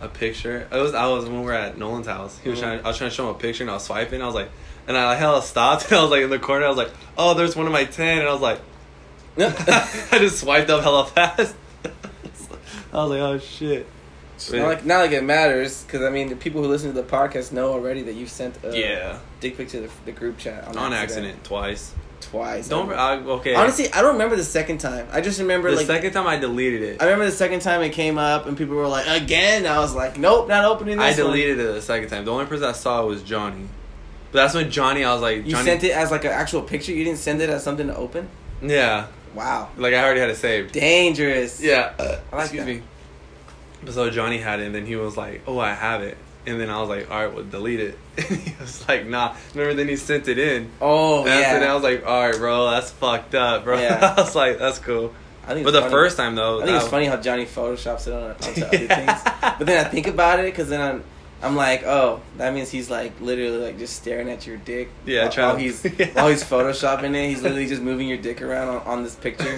[0.00, 0.68] a, a picture.
[0.70, 2.38] It was I was when we were at Nolan's house.
[2.40, 2.62] He was Mhm.
[2.62, 2.80] trying.
[2.84, 4.20] I was trying to show him a picture, and I was swiping.
[4.20, 4.50] I was like,
[4.86, 5.84] and I hella stopped.
[5.86, 6.66] And I was like in the corner.
[6.66, 8.60] I was like, oh, there's one of my ten, and I was like,
[9.38, 11.54] I just swiped up hella fast.
[12.92, 13.86] I was like, oh shit.
[14.52, 17.06] Not like not like it matters because I mean the people who listen to the
[17.06, 20.66] podcast know already that you sent a yeah, dick pic to the, the group chat
[20.68, 21.94] on, on accident twice.
[22.20, 22.68] twice.
[22.68, 23.54] Don't I, okay.
[23.54, 25.06] honestly, I don't remember the second time.
[25.12, 27.02] I just remember the like second time I deleted it.
[27.02, 29.66] I remember the second time it came up and people were like, again.
[29.66, 31.18] I was like, nope, not opening this.
[31.18, 32.24] I one." deleted it the second time.
[32.24, 33.68] The only person I saw was Johnny.
[34.32, 36.90] But that's when Johnny, I was like, You sent it as like an actual picture.
[36.92, 38.28] You didn't send it as something to open.
[38.60, 40.72] Yeah, Wow, like I already had it saved.
[40.72, 41.60] dangerous.
[41.60, 41.92] Yeah.
[41.98, 42.02] I
[42.36, 42.66] like Excuse that.
[42.66, 42.82] me.
[43.90, 46.16] So Johnny had it, and then he was like, "Oh, I have it,"
[46.46, 49.34] and then I was like, "All right, well, delete it." And he was like, "Nah."
[49.54, 49.74] Remember?
[49.74, 50.70] Then he sent it in.
[50.80, 54.14] Oh that's- and I was like, "All right, bro, that's fucked up, bro." Yeah.
[54.16, 55.12] I was like, "That's cool."
[55.46, 55.92] I think But the funny.
[55.92, 59.20] first time though, I think it's funny how Johnny photoshops it on onto other things.
[59.58, 61.04] But then I think about it because then I'm,
[61.42, 64.88] I'm like, oh, that means he's like literally like just staring at your dick.
[65.04, 66.06] Yeah, while, trying while he's Yeah.
[66.14, 69.54] while he's photoshopping it, he's literally just moving your dick around on, on this picture.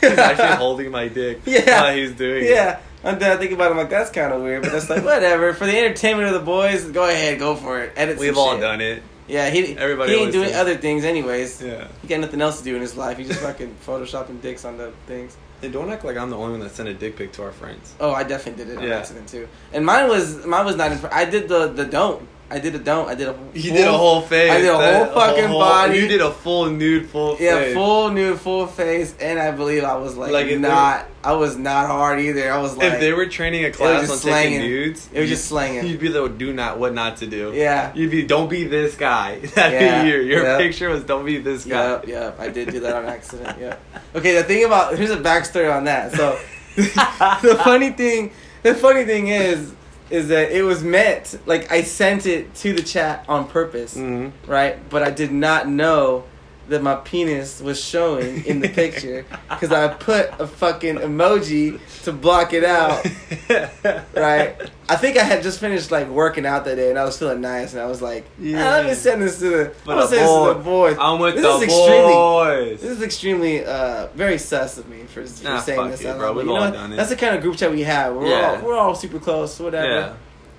[0.00, 1.40] he's actually holding my dick.
[1.46, 1.82] Yeah.
[1.82, 2.50] while he's doing it.
[2.50, 4.88] Yeah, and then I think about it, I'm like, that's kind of weird, but that's
[4.90, 5.52] like whatever.
[5.54, 7.92] For the entertainment of the boys, go ahead, go for it.
[7.96, 8.18] Edit.
[8.18, 8.60] We've all shit.
[8.60, 9.02] done it.
[9.26, 10.56] Yeah, he Everybody he ain't doing does.
[10.56, 11.62] other things anyways.
[11.62, 11.88] Yeah.
[12.02, 13.16] He got nothing else to do in his life.
[13.16, 15.36] He's just fucking photoshopping dicks on the things.
[15.62, 17.52] Hey, don't act like I'm the only one that sent a dick pic to our
[17.52, 17.94] friends.
[18.00, 18.96] Oh, I definitely did it on Yeah.
[18.98, 19.48] accident too.
[19.72, 20.92] And mine was mine was not.
[20.92, 22.28] In, I did the the don't.
[22.54, 23.08] I did a don't.
[23.08, 23.36] I did a.
[23.52, 24.50] You did a whole face.
[24.50, 25.98] I did a That- whole fucking body.
[25.98, 27.74] You did a full nude, full Yeah, face.
[27.74, 31.06] full nude, full face, and I believe I was like, Like, not.
[31.24, 32.52] I was not hard either.
[32.52, 34.60] I was like, if they were training a class on just taking slanging.
[34.60, 35.86] nudes, It was just slanging.
[35.86, 37.50] You'd be the do not what not to do.
[37.54, 39.38] yeah, You'd be don't be this guy.
[39.54, 40.16] That'd Yeah, be you.
[40.20, 40.58] Your yep.
[40.60, 41.90] picture was don't be this guy.
[41.92, 42.40] Yep, yep.
[42.40, 43.56] I did do that on accident.
[43.60, 43.76] Yeah.
[44.14, 46.12] Okay, the thing about here's a backstory on that.
[46.12, 46.38] So
[46.76, 48.30] the funny thing,
[48.62, 49.73] the funny thing is,
[50.10, 54.32] is that it was meant like I sent it to the chat on purpose, Mhm.
[54.46, 54.76] right?
[54.90, 56.24] But I did not know
[56.68, 62.12] that my penis was showing in the picture because I put a fucking emoji to
[62.12, 63.04] block it out.
[64.14, 64.56] right?
[64.88, 67.40] I think I had just finished like working out that day, and I was feeling
[67.40, 68.70] nice, and I was like, yeah.
[68.70, 70.90] let me send this to the, I'm gonna send this to the boy.
[70.90, 70.96] boys.
[71.00, 72.80] I'm with This the is extremely- boys.
[72.80, 76.02] This is extremely uh, very sus of me for, for Nah, saying this.
[76.02, 76.32] it, bro.
[76.32, 76.96] We've all done it.
[76.96, 78.14] That's the kind of group chat we have.
[78.14, 78.56] We're Yeah.
[78.60, 79.88] all we're all super close, whatever.
[79.90, 80.14] yeah.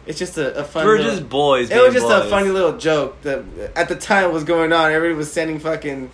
[0.05, 0.85] It's just a, a fun.
[0.85, 1.71] We're little- just boys.
[1.71, 3.43] it was just a funny little joke that
[3.75, 4.91] at the time was going on.
[4.91, 6.11] Everybody was sending fucking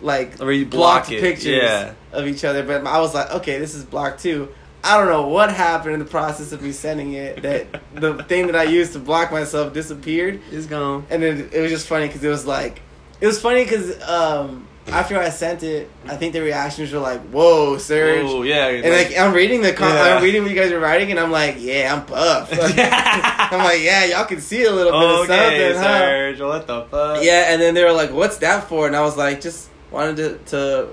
[0.00, 1.94] like blocked block pictures Yeah.
[2.12, 2.62] of each other.
[2.64, 4.48] But I was like, okay, this is blocked too.
[4.84, 7.42] I don't know what happened in the process of me sending it.
[7.42, 11.06] That the thing that I used to block myself disappeared, It's gone.
[11.08, 12.82] and then it was just funny because it was like,
[13.20, 17.20] it was funny because um, after I sent it, I think the reactions were like,
[17.28, 18.66] "Whoa, Serge." Oh yeah.
[18.66, 20.16] And like I'm reading the con- Yeah.
[20.16, 22.50] I'm reading what you guys are writing, and I'm like, yeah, I'm buff.
[22.52, 25.98] I'm like, yeah, y'all can see a little bit of okay, something, huh?
[25.98, 26.40] Serge.
[26.40, 27.22] What the fuck?
[27.22, 30.16] Yeah, and then they were like, "What's that for?" And I was like, "Just wanted
[30.16, 30.88] to to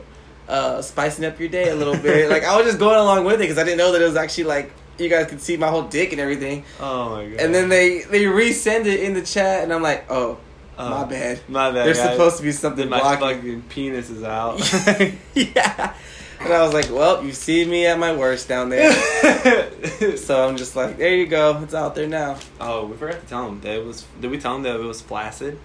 [0.48, 3.36] uh, spicing up your day a little bit." like I was just going along with
[3.36, 5.70] it because I didn't know that it was actually like you guys could see my
[5.70, 6.64] whole dick and everything.
[6.80, 7.40] Oh my god.
[7.40, 10.38] And then they they resend it in the chat, and I'm like, "Oh,
[10.80, 11.86] My uh, bad." My bad.
[11.86, 12.12] There's guys.
[12.12, 13.38] supposed to be something my blocking.
[13.38, 14.60] fucking penis is out.
[15.36, 15.94] yeah.
[16.42, 18.94] And I was like, well, you see me at my worst down there.
[20.18, 21.60] so I'm just like, there you go.
[21.62, 22.38] It's out there now.
[22.62, 24.06] oh, we forgot to tell him that it was.
[24.22, 25.60] Did we tell him that it was flaccid?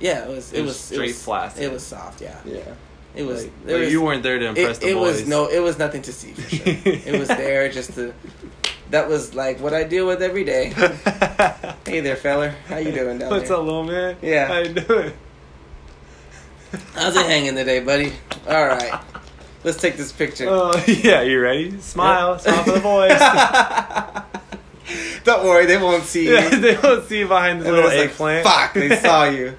[0.00, 0.52] Yeah, it was.
[0.52, 1.62] It, It was was, straight it was, flaccid.
[1.62, 2.20] It was soft.
[2.20, 2.74] Yeah, Yeah.
[3.14, 3.44] it was.
[3.44, 5.20] Like, was you weren't there to impress it, the it boys.
[5.20, 5.46] was no.
[5.48, 6.62] It was nothing to see for sure.
[6.66, 8.12] it was there just to.
[8.90, 10.72] That was like what I deal with every day.
[11.88, 12.50] Hey there, feller.
[12.68, 13.56] How you doing down What's there?
[13.56, 14.16] up, little man?
[14.20, 14.46] Yeah.
[14.46, 15.12] How you doing?
[16.94, 18.12] How's it hanging today, buddy?
[18.46, 19.00] All right,
[19.64, 20.44] let's take this picture.
[20.50, 21.80] Oh yeah, you ready?
[21.80, 22.80] Smile, smile for the
[24.86, 25.20] boys.
[25.24, 26.34] Don't worry, they won't see you.
[26.34, 28.44] yeah, they don't see you behind And little eggplant.
[28.44, 29.56] Like, Fuck, they saw you.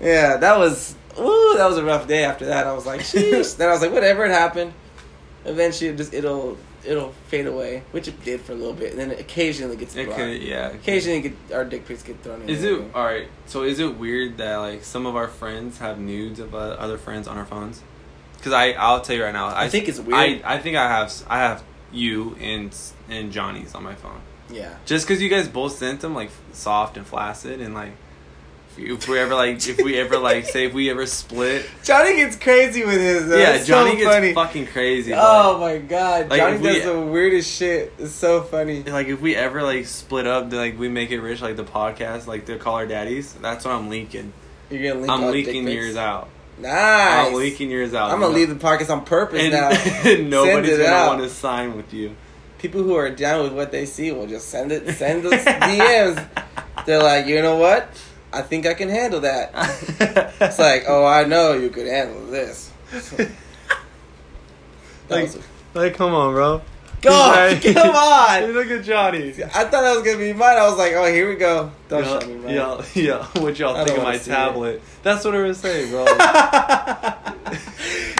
[0.00, 0.94] Yeah, that was.
[1.18, 2.24] Ooh, that was a rough day.
[2.24, 3.56] After that, I was like, sheesh.
[3.56, 4.72] then I was like, whatever, it happened.
[5.44, 9.00] Eventually, it just it'll it'll fade away, which it did for a little bit, and
[9.00, 10.68] then it occasionally gets It could, yeah.
[10.68, 12.48] Occasionally, get, our dick pics get thrown in.
[12.48, 13.28] Is it all right?
[13.46, 16.98] So is it weird that like some of our friends have nudes of uh, other
[16.98, 17.82] friends on our phones?
[18.36, 20.42] Because I I'll tell you right now, I think it's I weird.
[20.42, 22.74] I think I have I have you and
[23.08, 24.20] and Johnny's on my phone.
[24.50, 24.76] Yeah.
[24.84, 27.92] Just because you guys both sent them like soft and flaccid and like
[28.78, 32.36] if, we ever like if we ever like say if we ever split Johnny gets
[32.36, 33.28] crazy with his.
[33.28, 33.36] Though.
[33.36, 34.34] yeah It's Johnny so gets funny.
[34.34, 35.12] fucking crazy.
[35.14, 37.92] Oh my god, Like, Johnny we- does the weirdest shit.
[37.98, 38.82] It's so funny.
[38.82, 41.64] Like, if we ever like split up, then, like we make it rich, like the
[41.64, 43.32] podcast, like they call our daddies.
[43.34, 44.32] That's what I'm leaking.
[44.70, 46.28] You're gonna leak I'm leaking yours out.
[46.58, 47.28] Nice.
[47.28, 48.10] I'm leaking yours out.
[48.10, 49.68] I'm gonna leave the podcast on purpose and, now.
[50.10, 52.16] and nobody's gonna want to sign with you.
[52.58, 54.90] People who are down with what they see will just send it.
[54.94, 56.26] Send us DMs.
[56.86, 57.88] They're like, you know what?
[58.36, 59.52] I think I can handle that.
[60.40, 62.70] It's like, oh, I know you could handle this.
[65.08, 65.38] Like, was-
[65.74, 66.62] like, come on, bro.
[67.02, 68.42] God, Like- come on!
[68.52, 69.28] Look at Johnny.
[69.30, 69.32] I
[69.64, 70.56] thought that was gonna be mine.
[70.56, 71.70] I was like, oh, here we go.
[71.88, 72.54] Don't yeah, show me mine.
[72.54, 73.26] yeah, yeah.
[73.40, 74.34] What y'all I think of my see it.
[74.34, 74.82] tablet?
[75.04, 76.04] That's what I was saying, bro.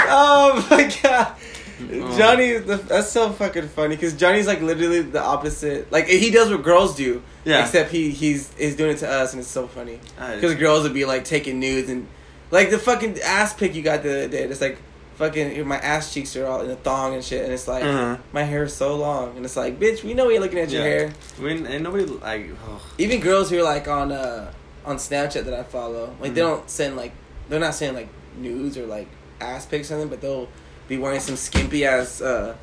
[0.08, 1.34] oh my god.
[1.78, 2.16] Oh.
[2.16, 5.92] Johnny, is the, that's so fucking funny because Johnny's like literally the opposite.
[5.92, 7.62] Like he does what girls do, Yeah.
[7.64, 10.00] Except he he's he's doing it to us, and it's so funny
[10.34, 12.06] because girls would be like taking nudes and
[12.50, 14.44] like the fucking ass pic you got the other day.
[14.44, 14.78] It's like
[15.16, 18.16] fucking my ass cheeks are all in a thong and shit, and it's like Uh-huh.
[18.32, 20.82] my hair is so long, and it's like bitch, we know you're looking at your
[20.82, 20.88] Yeah.
[20.88, 21.12] hair.
[21.38, 22.50] When and nobody like.
[22.70, 22.80] ugh.
[22.98, 24.50] Even girls who are like on uh
[24.86, 26.48] on Snapchat that I follow, like they Mhm.
[26.48, 27.12] don't send like
[27.50, 28.08] they're not saying like
[28.38, 29.08] nudes or like
[29.42, 30.48] ass pics or something, but they'll
[30.88, 32.56] be wearing some skimpy ass uh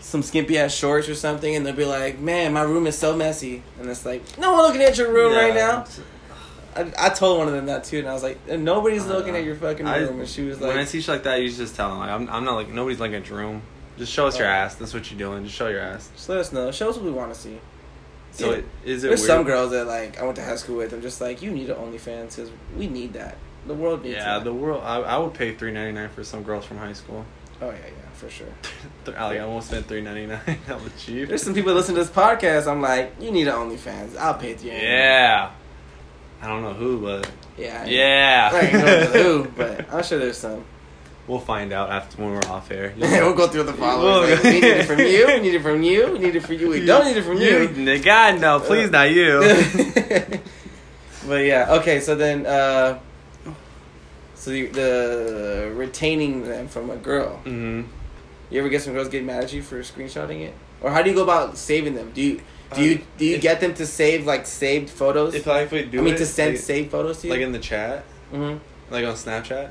[0.00, 3.16] some skimpy ass shorts or something, and they'll be like, "Man, my room is so
[3.16, 5.38] messy," and it's like, "No one looking at your room Yeah.
[5.40, 5.84] right now."
[6.76, 9.32] I, I told one of them that too, and I was like, "Nobody's I looking
[9.32, 9.38] know.
[9.40, 11.40] at your fucking I- room," and she was when I like, see shit like that,
[11.40, 13.62] you just tell them like I'm, I'm not like nobody's looking at your room.
[13.98, 14.50] Just show us your Oh.
[14.50, 14.74] ass.
[14.74, 15.44] That's what you're doing.
[15.44, 16.10] Just show your ass.
[16.14, 16.70] "Just let us know.
[16.70, 17.58] Show us what we want to see."
[18.32, 19.26] So it, is it There's weird?
[19.28, 20.92] some girls that like I went to high school with.
[20.92, 23.38] I'm just like, you need an OnlyFans because we need that.
[23.66, 24.44] The world needs Yeah, that.
[24.44, 24.82] the world.
[24.84, 27.24] I, I would pay three ninety nine for some girls from high school.
[27.62, 28.46] Oh yeah, yeah, for sure.
[29.06, 30.40] I like I almost spent three ninety nine.
[30.66, 31.28] That was cheap.
[31.28, 32.70] There's some people that listen to this podcast.
[32.70, 34.16] I'm like, you need an OnlyFans.
[34.16, 34.70] I'll pay you.
[34.72, 35.50] Yeah.
[36.42, 37.82] I don't know who, but Yeah.
[37.84, 38.50] I- yeah.
[38.52, 40.64] I ain't know who, but I'm sure there's some.
[41.26, 42.92] we'll find out after when we're off air.
[42.98, 44.30] we'll go through the followers.
[44.30, 45.26] Like, we need it from you.
[45.26, 46.12] We need it from you.
[46.12, 46.68] We need it from you.
[46.68, 47.68] We don't need it from you.
[47.68, 47.98] you.
[48.02, 49.40] God no, please not you.
[51.26, 52.00] but yeah, okay.
[52.00, 52.98] So then, uh,
[54.36, 57.38] so the, the retaining them from a girl.
[57.38, 57.82] hmm
[58.50, 61.10] You ever get some girls get mad at you for screenshotting it, or how do
[61.10, 62.12] you go about saving them?
[62.14, 62.40] Do you
[62.74, 65.34] do you Um, do you if- get them to save like saved photos?
[65.34, 67.32] If I do I mean, it, to send like, saved photos to you.
[67.32, 68.56] like in the chat, hmm
[68.90, 69.70] like on Snapchat.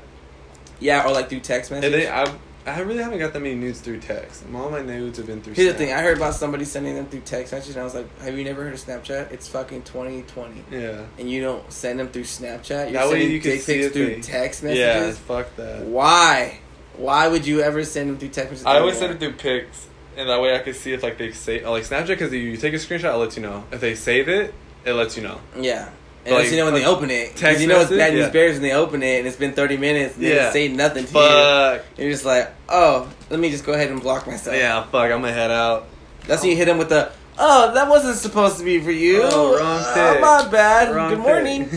[0.80, 2.06] Yeah, or like through text And message.
[2.08, 2.24] I
[2.66, 4.42] I really haven't got that many nudes through text.
[4.52, 5.54] All my nudes have been through.
[5.54, 7.94] Here's the thing: I heard about somebody sending them through text messages, and I was
[7.94, 9.30] like, "Have you never heard of Snapchat?
[9.30, 11.02] It's fucking 2020, Yeah.
[11.18, 12.90] and you don't send them through Snapchat.
[12.90, 14.68] You're That way you can dick pics through they- text Yeah.
[14.70, 15.18] messages.
[15.18, 15.82] Fuck that.
[15.84, 16.58] Why?
[16.96, 18.66] Why would you ever send them through text messages?
[18.66, 21.30] I always send it through pics, and that way I can see if like they
[21.32, 23.64] save like Snapchat because you take a screenshot, it lets you know.
[23.70, 24.52] If they save it,
[24.84, 25.40] it lets you know.
[25.56, 25.88] Yeah.
[26.26, 27.30] And like, you know when they open it.
[27.32, 28.30] 'Cause text you know it's bad news Yeah.
[28.30, 30.34] bears when they open it and it's been 30 minutes and they Yeah.
[30.50, 31.20] didn't say nothing to you.
[31.20, 31.82] Fuck.
[31.96, 34.56] You're just like, oh, let me just go ahead and block myself.
[34.56, 35.10] Yeah, fuck.
[35.10, 35.86] I'm gonna head out.
[36.26, 39.20] That's when you hit them with the, oh, that wasn't supposed to be for you.
[39.22, 40.20] Oh, wrong Uh, pick.
[40.20, 40.94] my bad.
[40.94, 41.68] Wrong Good morning.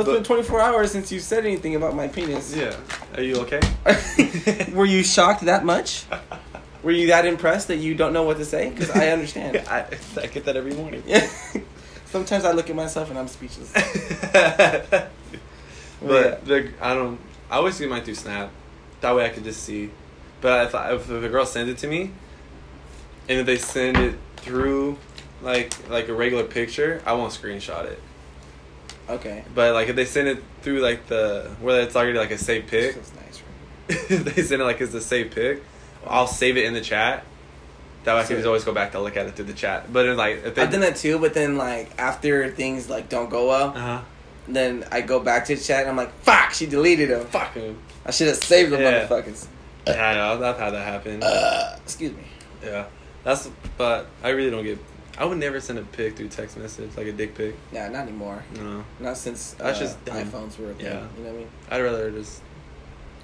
[0.00, 2.54] it's But- been 24 hours since you said anything about my penis.
[2.56, 2.72] yeah.
[3.16, 3.60] Are you okay?
[4.72, 6.04] Were you shocked that much?
[6.82, 8.70] Were you that impressed that you don't know what to say?
[8.70, 9.62] Because I understand.
[9.68, 9.84] I,
[10.20, 11.02] I get that every morning.
[12.10, 13.72] Sometimes I look at myself and I'm speechless.
[13.72, 15.10] but
[16.02, 16.36] Yeah.
[16.44, 17.20] the I don't.
[17.50, 18.50] I always do mine through Snap.
[19.00, 19.90] That way I could just see.
[20.40, 22.12] But if I, if a girl sends it to me,
[23.28, 24.98] and if they send it through
[25.42, 28.00] like like a regular picture, I won't screenshot it.
[29.08, 29.44] Okay.
[29.54, 32.68] But like if they send it through like the where it's already like a saved
[32.68, 33.42] pic, nice,
[34.08, 35.62] they send it like it's a saved pic.
[36.06, 37.24] I'll save it in the chat.
[38.04, 39.92] That way I can just always go back to look at it through the chat.
[39.92, 43.08] But it's like if they, I've done that too, but then like after things like
[43.08, 44.00] don't go well, Uh huh.
[44.48, 47.26] then I go back to the chat and I'm like, fuck, she deleted them.
[47.26, 47.76] Fuck him.
[48.06, 49.06] I should have saved them Yeah.
[49.06, 49.46] motherfuckers.
[49.86, 50.46] Yeah, I know.
[50.48, 51.22] I've had that happen.
[51.22, 52.22] Uh, excuse me.
[52.64, 52.86] Yeah,
[53.24, 53.50] that's.
[53.76, 54.78] But I really don't get.
[55.18, 57.54] I would never send a pic through text message like a dick pic.
[57.72, 58.42] Nah, not anymore.
[58.56, 60.16] No, Not since uh, That's just dumb.
[60.16, 60.86] iPhones were a thing.
[60.86, 61.06] Yeah.
[61.18, 61.48] You know what I mean?
[61.70, 62.40] I'd rather just.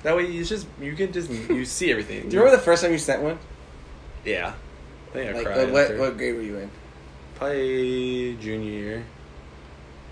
[0.02, 2.28] That way, you just you can just you see everything.
[2.28, 3.38] Do you remember the first time you sent one?
[4.24, 4.54] Yeah,
[5.16, 5.56] think I Like cried.
[5.58, 5.98] what, what after.
[5.98, 6.70] what grade were you in?
[7.34, 9.04] Probably junior year,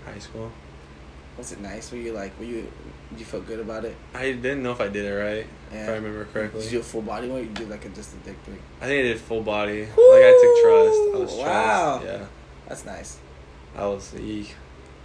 [0.05, 0.51] high school.
[1.37, 1.91] Was it nice?
[1.91, 2.71] Were you like were you
[3.09, 3.95] did you feel good about it?
[4.13, 5.45] I didn't know if I did it right.
[5.71, 6.61] If I remember correctly.
[6.61, 8.37] Did you do a full body one or you did like a just a dick
[8.45, 8.55] pic?
[8.81, 9.81] I think I did full body.
[9.81, 10.99] like I took trust.
[10.99, 11.43] I was Woo!
[11.43, 11.45] trust.
[11.45, 12.01] Wow.
[12.05, 12.25] Yeah,
[12.67, 13.19] That's nice.
[13.75, 14.13] I was.
[14.15, 14.55] Eek.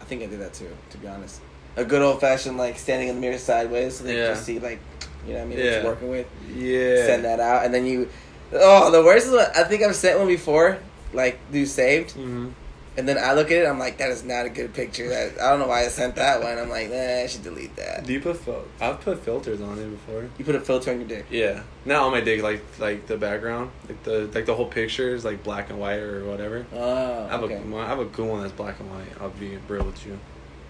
[0.01, 1.41] I think I did that too, to be honest.
[1.77, 4.27] A good old fashioned like standing in the mirror sideways so they Yeah.
[4.27, 4.81] can just see like
[5.27, 6.27] you know what I mean what you're working with.
[6.55, 7.07] Yeah.
[7.07, 8.09] Send that out and then you
[8.53, 10.79] Oh, the worst is what I think I've sent one before,
[11.13, 12.49] like do saved, hmm
[12.97, 15.09] and then I look at it, I'm like, that is not a good picture.
[15.09, 16.59] That I don't know why I sent that one.
[16.59, 18.05] I'm like, nah, I should delete that.
[18.05, 20.29] Do you put fil- I've put filters on it before.
[20.37, 21.27] You put a filter on your dick.
[21.31, 22.43] Yeah, not on my dick.
[22.43, 26.01] Like like the background, like the like the whole picture is like black and white
[26.01, 26.67] or whatever.
[26.75, 27.55] Oh, I have okay.
[27.65, 29.07] a I have a cool one that's black and white.
[29.21, 30.19] I'll be real with you.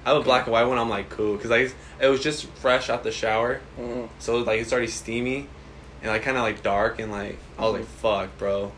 [0.05, 0.77] I have a black and white one.
[0.79, 4.09] I'm like cool because like it was just fresh out the shower, Mhm.
[4.19, 5.49] so like it's already steamy,
[6.03, 7.99] and like kind of like dark and like I was like mm-hmm.
[7.99, 8.73] fuck, bro.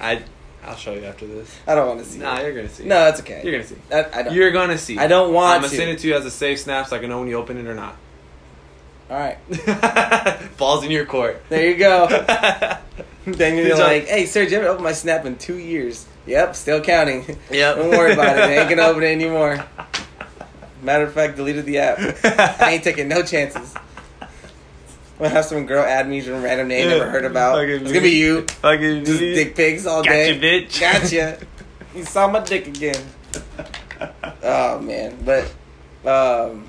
[0.00, 0.22] I
[0.64, 1.54] I'll show you after this.
[1.66, 2.18] I don't want to see.
[2.18, 2.44] Nah, it.
[2.44, 2.84] you're gonna see.
[2.84, 3.40] No, that's okay.
[3.44, 3.76] you're gonna see.
[3.92, 4.34] I, I don't.
[4.34, 4.98] You're gonna see.
[4.98, 5.76] I don't want I'm gonna to.
[5.76, 7.56] send it to you as a safe snap so I can know when you open
[7.56, 7.96] it or not.
[9.08, 9.38] All right,
[10.56, 11.40] Falls in your court.
[11.48, 12.08] there you go.
[13.24, 16.06] then you're like, hey, sir, did haven't opened my snap in two years?
[16.26, 17.24] Yep, still counting.
[17.52, 17.76] Yep.
[17.76, 18.42] don't worry about it.
[18.42, 19.64] I ain't gonna open it anymore.
[20.82, 21.98] Matter of fact, deleted the app.
[22.60, 23.72] I ain't taking no chances.
[25.18, 27.54] I'm gonna have some girl add me some random name never heard about.
[27.56, 28.42] Fucking It's gonna be you.
[28.46, 29.34] Fucking Just me.
[29.34, 30.28] dick pics all day.
[30.34, 30.64] Gotcha, day.
[30.66, 30.80] bitch.
[30.80, 31.46] Gotcha.
[31.94, 32.96] you saw my dick again.
[34.42, 35.44] Oh man, but
[36.04, 36.66] um,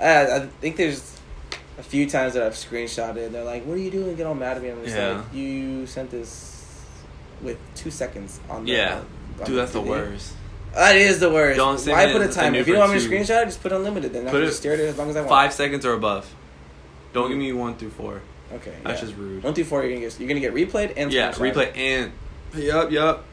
[0.00, 1.20] I, I think there's
[1.78, 3.30] a few times that I've screenshotted.
[3.32, 4.16] They're like, "What are you doing?
[4.16, 5.10] Get all mad at me." I'm just Yeah.
[5.18, 6.82] like, "You sent this
[7.42, 9.02] with two seconds on the Yeah.
[9.40, 10.32] on Dude, that's the worst.
[10.74, 11.56] That is the worst.
[11.58, 12.56] Don't send Why it put a in- timer?
[12.58, 14.12] If you don't want me to screenshot it, just put unlimited.
[14.12, 15.28] Then I Put can it just stare at it as long as I want.
[15.30, 16.34] Five seconds or above.
[17.16, 18.20] Don't give me one through four.
[18.52, 18.74] Okay.
[18.84, 19.06] That's yeah.
[19.06, 19.42] just rude.
[19.42, 21.72] One through four, you're gonna get you're gonna get replayed and Yeah, screenshotted.
[21.72, 22.12] replay and.
[22.54, 23.24] yep, yep.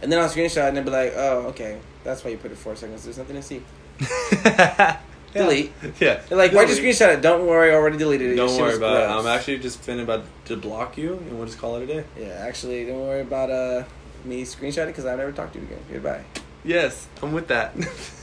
[0.00, 2.58] And then I'll screenshot and they'll be like, "Oh, okay, that's why you put it
[2.58, 3.02] four seconds.
[3.02, 3.62] There's nothing to see."
[5.34, 5.72] Delete.
[5.98, 6.20] Yeah.
[6.28, 8.36] They're like, "Why'd you screenshot it?" Don't worry, I already deleted it.
[8.36, 9.18] Don't shit worry was about it.
[9.20, 12.04] I'm actually just finna about to block you, and we'll just call it a day.
[12.16, 13.82] Yeah, actually, don't worry about uh
[14.24, 15.80] me screenshotting because I've never talked to you again.
[15.92, 16.22] Goodbye.
[16.62, 17.74] Yes, I'm with that.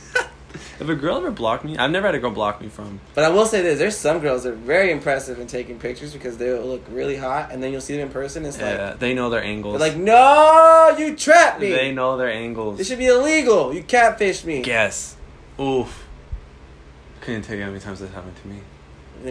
[0.80, 3.00] if a girl ever blocked me, I've never had a girl block me from.
[3.16, 6.14] But I will say this: there's some girls that are very impressive in taking pictures
[6.14, 8.46] because they look really hot, and then you'll see them in person.
[8.46, 9.80] It's Yeah, like they know their angles.
[9.80, 11.72] they're like, "No, you trapped me.
[11.72, 12.78] they know their angles.
[12.78, 13.74] This should be illegal.
[13.74, 15.16] You catfished me." Yes.
[15.60, 16.06] Oof.
[17.22, 18.60] Couldn't tell you how many times that happened to me.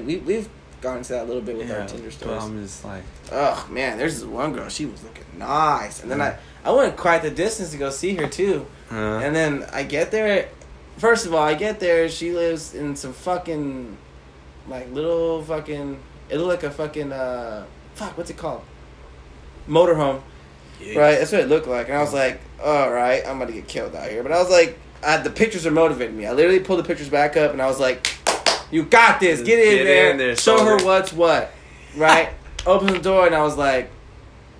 [0.06, 0.48] We we've
[0.82, 2.42] gone into that a little bit with yeah, our Tinder but stories.
[2.44, 3.02] I'm just like,
[3.32, 4.68] Oh man, there's this one girl.
[4.68, 8.14] She was looking nice, and then I I went quite the distance to go see
[8.16, 8.66] her too.
[8.90, 10.48] uh, And then I get there.
[10.98, 12.08] First of all, I get there.
[12.08, 13.96] She lives in some fucking,
[14.68, 16.00] like little fucking.
[16.28, 18.16] It looked like a fucking uh, fuck.
[18.16, 18.62] What's it called?
[19.68, 20.22] Motorhome,
[20.80, 21.18] right?
[21.18, 21.88] That's what it looked like.
[21.88, 24.22] And I was like, all right, I'm about to get killed out here.
[24.22, 26.26] But I was like, I, the pictures are motivating me.
[26.26, 28.06] I literally pulled the pictures back up, and I was like,
[28.70, 29.42] you got this.
[29.42, 30.10] Get in Get there.
[30.10, 31.52] in there, Show her what's what.
[31.96, 32.30] Right?
[32.66, 33.90] Open the door, and I was like,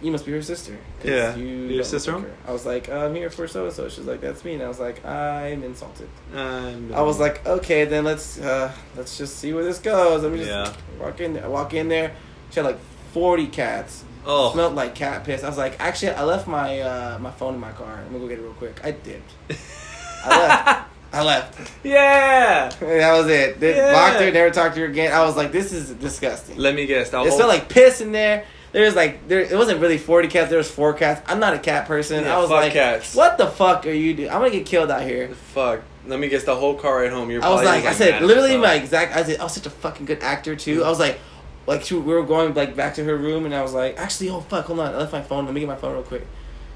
[0.03, 0.77] you must be her sister.
[1.03, 1.35] Yeah.
[1.37, 2.13] You Your don't sister?
[2.19, 2.27] like.
[2.47, 3.89] I was like, I'm here for so and so.
[3.89, 4.55] She's like, that's me.
[4.55, 6.09] And I was like, I'm insulted.
[6.35, 10.23] I'm I was like, okay, then let's uh, let's just see where this goes.
[10.23, 10.73] Let me just Yeah.
[11.03, 11.35] walk in.
[11.35, 11.45] There.
[11.45, 12.15] I walk in there.
[12.51, 12.79] She had like
[13.13, 14.05] forty cats.
[14.27, 15.43] oh, Smelled like cat piss.
[15.45, 17.99] I was like, actually, I left my uh, my phone in my car.
[17.99, 18.81] I'm gonna go get it real quick.
[18.85, 19.33] I dipped.
[20.25, 20.91] I left.
[21.13, 21.73] I left.
[21.85, 22.69] yeah.
[22.81, 23.59] That was it.
[23.61, 23.93] Did, Yeah.
[23.93, 24.31] Blocked her.
[24.31, 25.13] Never talked to her again.
[25.13, 26.59] I was like, this is disgusting.
[26.59, 27.11] Let me guess.
[27.11, 28.45] That It whole- smelled like piss in there.
[28.73, 29.41] There was like there.
[29.41, 30.51] It wasn't really forty cats.
[30.51, 31.23] There was four cats.
[31.27, 32.25] I'm not a cat person.
[32.25, 33.15] Yeah, I was like, cats.
[33.15, 34.29] what the fuck are you doing?
[34.31, 35.29] I'm gonna get killed out here.
[35.29, 35.83] Fuck.
[36.07, 36.45] Let me guess.
[36.45, 37.31] The whole car ride home.
[37.31, 37.43] You're.
[37.43, 39.17] I was probably like, I said, literally my exact.
[39.17, 40.85] I said, I was such a fucking good actor too.
[40.85, 41.19] I was like,
[41.67, 44.31] like she, we were going like back to her room, and I was like, actually,
[44.31, 45.47] oh fuck, hold on, I left my phone.
[45.47, 46.27] Let me get my phone real quick.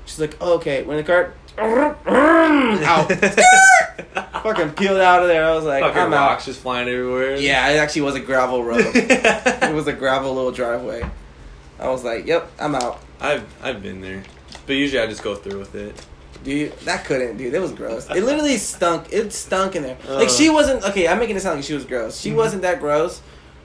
[0.07, 0.82] She's like, oh, okay.
[0.82, 3.12] When the car out,
[4.43, 5.45] fucking peeled out of there.
[5.45, 6.47] I was like, Fucking I'm rocks out.
[6.47, 7.36] just flying everywhere.
[7.36, 8.80] Yeah, it actually was a gravel road.
[8.95, 11.09] it was a gravel little driveway.
[11.81, 13.01] I was like, yep, I'm out.
[13.20, 14.22] I've I've been there,
[14.66, 15.95] but usually I just go through with it.
[16.45, 17.53] Dude, that couldn't, dude.
[17.53, 18.09] It was gross.
[18.11, 19.09] It literally stunk.
[19.12, 19.99] It stunk in there.
[20.09, 21.09] Like she wasn't okay.
[21.09, 22.18] I'm making it sound like she was gross.
[22.20, 22.37] She Mhm.
[22.37, 23.20] wasn't that gross,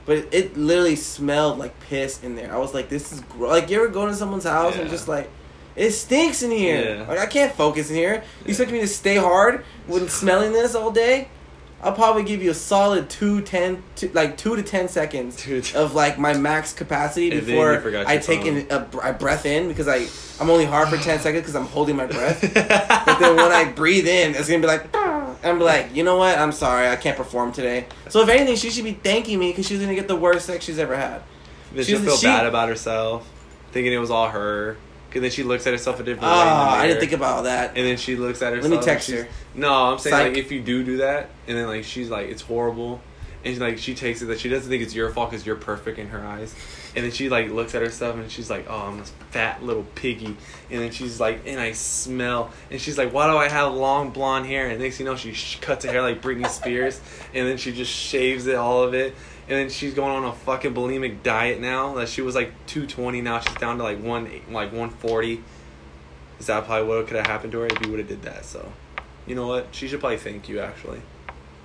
[0.05, 2.53] but it, it literally smelled like piss in there.
[2.53, 4.89] I was like, this is gross." like you ever go to someone's house and Yeah.
[4.91, 5.29] just like.
[5.77, 6.99] It stinks in here.
[6.99, 7.07] Yeah.
[7.07, 8.13] Like I can't focus in here.
[8.13, 8.49] You Yeah.
[8.51, 11.27] expect me to stay hard with smelling this all day?
[11.85, 15.93] I'll probably give you a solid two, ten, two, like two to ten seconds of
[15.93, 17.73] like my max capacity before
[18.07, 18.57] I take phone.
[18.57, 20.07] in a, a breath in because I
[20.41, 22.41] I'm only hard for ten seconds because I'm holding my breath.
[23.05, 24.95] But then when I breathe in, it's gonna be like,
[25.45, 26.39] I'm like, you know what?
[26.39, 27.85] I'm sorry, I can't perform today.
[28.09, 30.65] So if anything, she should be thanking me because she's gonna get the worst sex
[30.65, 31.21] she's ever had.
[31.71, 33.29] then she'll feel she- bad about herself,
[33.71, 34.75] thinking it was all her.
[35.11, 36.43] Cause then she looks at herself a different Oh, way.
[36.43, 37.69] the ah, I didn't think about all that.
[37.77, 38.69] And then she looks at herself.
[38.69, 39.27] Let me text her.
[39.55, 40.27] No, I'm saying Psych.
[40.29, 43.01] like if you do do that, and then like she's like it's horrible,
[43.43, 45.55] and she, like she takes it that she doesn't think it's your fault because you're
[45.55, 46.53] perfect in her eyes,
[46.95, 49.83] and then she like looks at herself and she's like, oh, I'm this fat little
[49.95, 50.35] piggy,
[50.69, 54.09] and then she's like, and I smell, and she's like, why do I have long
[54.11, 54.67] blonde hair?
[54.67, 56.99] And next thing you know, she sh- cuts her hair like Britney Spears,
[57.33, 59.15] and then she just shaves it all of it.
[59.47, 61.93] And then she's going on a fucking bulimic diet now.
[61.93, 65.43] That she was like two twenty, now she's down to like one like one forty.
[66.39, 68.43] Is that probably what could have happened to her if you would have did that?
[68.43, 68.73] So,
[69.27, 69.67] you know what?
[69.71, 71.01] She should probably thank you actually.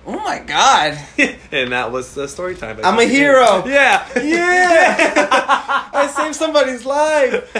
[0.05, 0.97] Oh my god.
[1.51, 2.79] and that was the story time.
[2.83, 3.63] I'm a hero.
[3.67, 4.07] Yeah.
[4.19, 5.27] Yeah.
[5.93, 7.51] I saved somebody's life.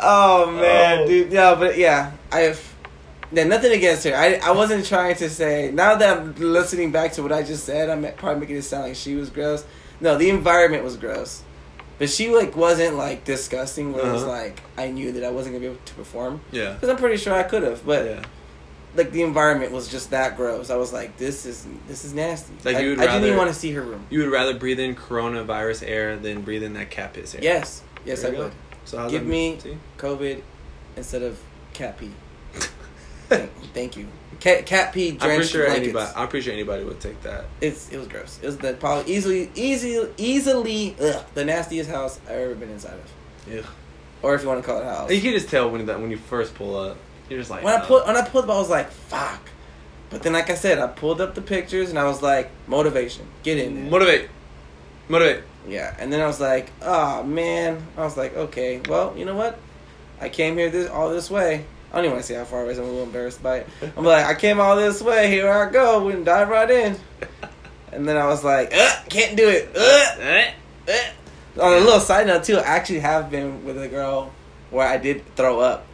[0.00, 1.06] oh man, Oh.
[1.06, 1.32] dude.
[1.32, 2.72] Yeah, but yeah, I have.
[3.32, 4.14] Yeah, nothing against her.
[4.14, 5.70] I, I wasn't trying to say.
[5.72, 8.84] Now that I'm listening back to what I just said, I'm probably making it sound
[8.84, 9.64] like she was gross.
[10.00, 11.42] No, the environment was gross,
[11.98, 13.92] but she like wasn't like disgusting.
[13.92, 14.32] Where it was Uh-huh.
[14.32, 16.72] like I knew that I wasn't gonna be able to perform yeah.
[16.74, 18.22] because I'm pretty sure I could have, but yeah.
[18.94, 20.70] like the environment was just that gross.
[20.70, 22.52] I was like, this is this is nasty.
[22.64, 24.06] Like, I, you would I didn't even want to see her room.
[24.10, 27.42] You would rather breathe in coronavirus air than breathe in that cat piss air.
[27.42, 28.44] Yes, yes, I go.
[28.44, 28.52] would.
[28.84, 29.76] So Give me- see?
[29.98, 30.42] COVID
[30.96, 31.38] instead of
[31.72, 32.12] cat pee.
[33.74, 34.06] thank, you.
[34.40, 35.84] Cat cat pee I'm drenched sure blankets.
[35.88, 36.12] anybody.
[36.14, 37.46] I'm pretty sure anybody would take that.
[37.60, 38.38] It's it was gross.
[38.42, 42.94] It was the probably easily easy easily ugh, the nastiest house I've ever been inside
[42.94, 43.62] of, Yeah.
[44.22, 45.10] or if you want to call it a house.
[45.10, 46.98] You can just tell when that when you first pull up.
[47.30, 47.86] You're just like When I oh.
[47.86, 49.40] put when I pulled up, I was like, fuck.
[50.10, 53.26] But then, like I said, I pulled up the pictures and I was like, motivation,
[53.42, 53.90] get in there.
[53.90, 54.28] motivate,
[55.08, 55.42] motivate.
[55.66, 57.84] Yeah, and then I was like, oh man.
[57.96, 59.58] I was like, okay, well, you know what?
[60.20, 61.64] I came here this all this way.
[61.96, 62.74] I don't even want to see how far away.
[62.74, 63.66] So I'm a little embarrassed by it.
[63.96, 65.30] I'm like, I came all this way.
[65.30, 66.04] Here I go.
[66.04, 66.96] We can dive right in.
[67.92, 69.70] And then I was like, uh, can't do it.
[69.74, 70.18] Ugh,
[70.88, 71.12] ugh.
[71.58, 74.30] On a little side note too, I actually have been with a girl
[74.70, 75.86] where I did throw up,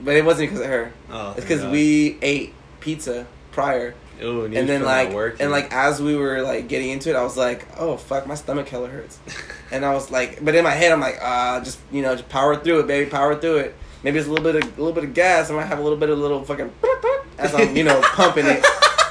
[0.00, 0.92] but it wasn't because of her.
[1.10, 3.94] Oh, It's because we ate pizza prior.
[4.22, 5.08] Ooh, and then like,
[5.40, 8.36] and like as we were like getting into it, I was like, oh fuck, my
[8.36, 9.18] stomach hella hurts.
[9.72, 12.28] And I was like, but in my head, I'm like, ah, just you know, just
[12.28, 13.74] power through it, baby, power through it.
[14.02, 15.50] Maybe it's a little bit of a little bit of gas.
[15.50, 16.72] I might have a little bit of little fucking
[17.38, 18.64] as I'm you know pumping it.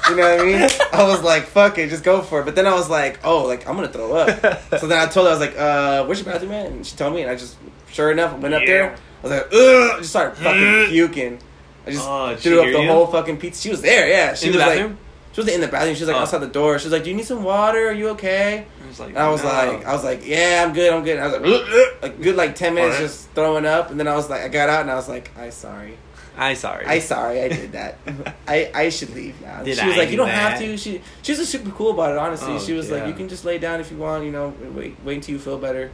[0.10, 0.70] You know what I mean?
[0.92, 2.46] I was like, fuck it, just go for it.
[2.46, 4.62] But then I was like, oh, like I'm gonna throw up.
[4.80, 6.66] So then I told her, I was like, uh, where's your bathroom at?
[6.68, 7.56] And she told me, and I just,
[7.92, 8.96] sure enough, went up there.
[9.24, 11.40] I was like, ugh, just started fucking puking.
[11.88, 12.88] I just Oh, threw up the you?
[12.88, 13.62] whole fucking pizza.
[13.62, 14.34] She was there, yeah.
[14.34, 14.92] She in the was bathroom.
[14.92, 15.00] like,
[15.34, 15.96] she was in the bathroom.
[15.96, 16.22] She was like Oh.
[16.22, 16.78] outside the door.
[16.80, 17.88] She was like, "Do you need some water?
[17.90, 19.50] Are you okay?" I was like, And I was no.
[19.50, 20.92] like, I was like, "Yeah, I'm good.
[20.94, 23.10] I'm good." And I was like, "Ugh, ugh," like good like ten minutes Alright.
[23.10, 25.32] just throwing up, and then I was like, I got out and I was like,
[25.38, 25.98] "I sorry,
[26.38, 26.86] I sorry.
[26.86, 27.98] I sorry, I did that.
[28.48, 30.52] I I should leave now." Did she was I like, "You don't that?
[30.52, 32.18] have to." She she was super cool about it.
[32.18, 34.26] Honestly, Oh, she was like, "You can just lay down if you want.
[34.26, 35.90] You know, wait wait until you feel better."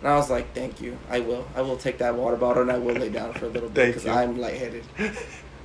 [0.00, 0.98] And I was like, "Thank you.
[1.10, 1.46] I will.
[1.56, 3.86] I will take that water bottle and I will lay down for a little bit
[3.94, 4.06] because.
[4.06, 4.84] I'm lightheaded."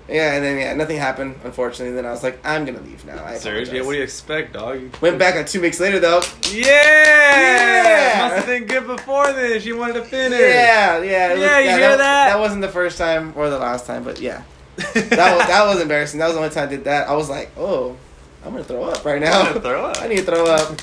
[0.10, 1.36] Yeah, and then yeah, nothing happened.
[1.44, 4.04] Unfortunately, then I was like, "I'm gonna leave now." I Serge, yeah, what do you
[4.04, 4.82] expect, dog?
[5.02, 6.22] Went back like two weeks later though.
[6.52, 6.64] Yeah!
[6.64, 8.20] Yeah!
[8.24, 9.66] Must have been good before this.
[9.66, 10.40] You wanted to finish.
[10.40, 12.30] Yeah, yeah, was- Yeah, you hear that?
[12.30, 14.44] That wasn't the first time or the last time, but yeah,
[14.78, 16.20] that was that was embarrassing.
[16.20, 17.08] That was the only time I did that.
[17.08, 17.96] I was like, oh,
[18.44, 19.54] I'm gonna throw up right now.
[19.54, 19.98] throw up.
[20.02, 20.80] I need to throw up.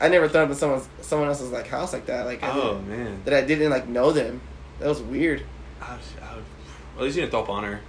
[0.00, 2.26] I never thrown up in someone's someone else's like house like that.
[2.26, 3.22] Like Oh man.
[3.24, 4.40] that I didn't like know them.
[4.80, 5.42] That was weird.
[5.80, 6.38] Ouch, ouch.
[6.96, 7.80] At least you didn't throw up on her.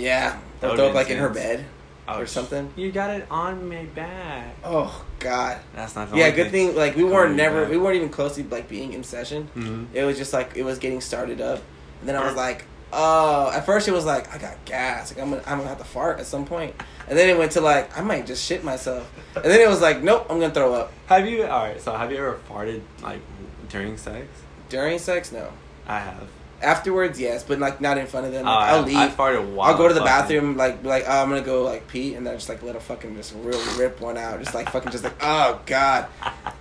[0.00, 1.62] Yeah, That would've throw up like in her intense.
[1.62, 1.64] bed
[2.08, 2.72] or something.
[2.76, 4.56] You got it on my back.
[4.64, 5.58] Oh God.
[5.74, 6.10] That's not.
[6.10, 6.74] The Yeah, good thing.
[6.74, 7.68] Like we weren't never, yeah.
[7.68, 9.44] we weren't even close to like being in session.
[9.54, 11.60] hmm It was just like it was getting started up,
[12.00, 13.50] and then I was like, oh.
[13.54, 15.12] At first, it was like I got gas.
[15.14, 16.74] Like I'm gonna, I'm gonna have to fart at some point,
[17.08, 19.80] and then it went to like I might just shit myself, and then it was
[19.80, 21.44] like, nope, I'm gonna throw up Have you?
[21.44, 21.80] All right.
[21.80, 23.20] So have you ever farted like
[23.68, 24.26] during sex?
[24.68, 25.30] during sex.
[25.32, 25.52] No,
[25.86, 26.28] I have.
[26.62, 28.44] Afterwards, yes, but like not in front of them.
[28.44, 28.96] Like, oh, I, I'll leave.
[28.96, 31.86] I farted while I'll go to the bathroom, like like, oh, I'm gonna go like
[31.88, 34.70] pee, and then just like let a fucking just real rip one out, just like
[34.70, 36.06] fucking just like, oh god,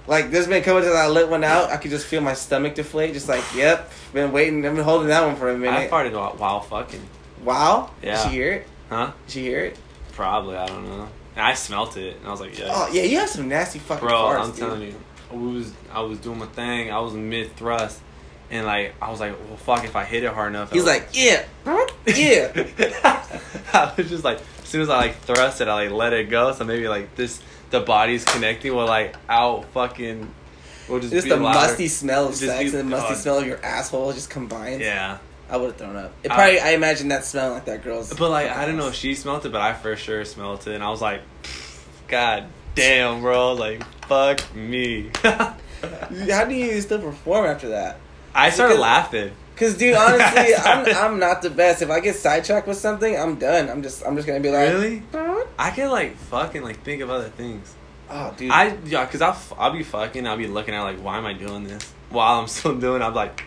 [0.07, 2.75] like there's been couple times I let one out, I could just feel my stomach
[2.75, 5.77] deflate, just like, yep, been waiting, I've been holding that one for a minute.
[5.77, 7.01] I farted while fucking.
[7.43, 8.15] Wow, Yeah.
[8.23, 8.67] did she hear it?
[8.89, 9.11] Huh?
[9.27, 9.77] Did she hear it?
[10.13, 11.07] Probably, I don't know.
[11.35, 12.67] And I smelt it, and I was like, yeah.
[12.69, 14.59] Oh yeah, you have some nasty fucking Bro, farts, I'm dude.
[14.59, 14.95] telling you,
[15.31, 16.91] I was I was doing my thing.
[16.91, 18.01] I was mid thrust,
[18.51, 20.93] and like I was like, well, fuck, if I hit it hard enough, He's I-
[20.93, 21.45] like, yeah,
[22.05, 23.25] yeah.
[23.73, 26.29] I was just like, as soon as I like thrust it, I like let it
[26.29, 26.51] go.
[26.53, 30.33] So maybe like this, the body's connecting with like out fucking.
[30.87, 31.59] Will just, Just the louder.
[31.59, 34.81] musty smell of Just sex be- and the musty smell of your asshole just combined.
[34.81, 36.13] Yeah, I would have thrown up.
[36.23, 38.11] It probably, I, imagine that smell like that girl's.
[38.11, 40.73] but like I don't know if she smelled it, but I for sure smelled it,
[40.73, 41.21] and I was like,
[42.07, 45.11] God damn, bro, like fuck me.
[45.23, 45.55] How
[46.45, 47.99] do you still perform after that?
[48.35, 49.31] I started Because- laughing.
[49.55, 51.81] Cause dude, honestly, I'm I'm not the best.
[51.81, 53.69] If I get sidetracked with something, I'm done.
[53.69, 55.03] I'm just I'm just gonna be like, Really?
[55.57, 57.75] I can like fucking like think of other things.
[58.09, 60.25] oh dude, I yeah, cause I'll I'll be fucking.
[60.25, 61.83] I'll be looking at like, why am I doing this?
[62.09, 63.43] While I'm still doing, it, I'm like,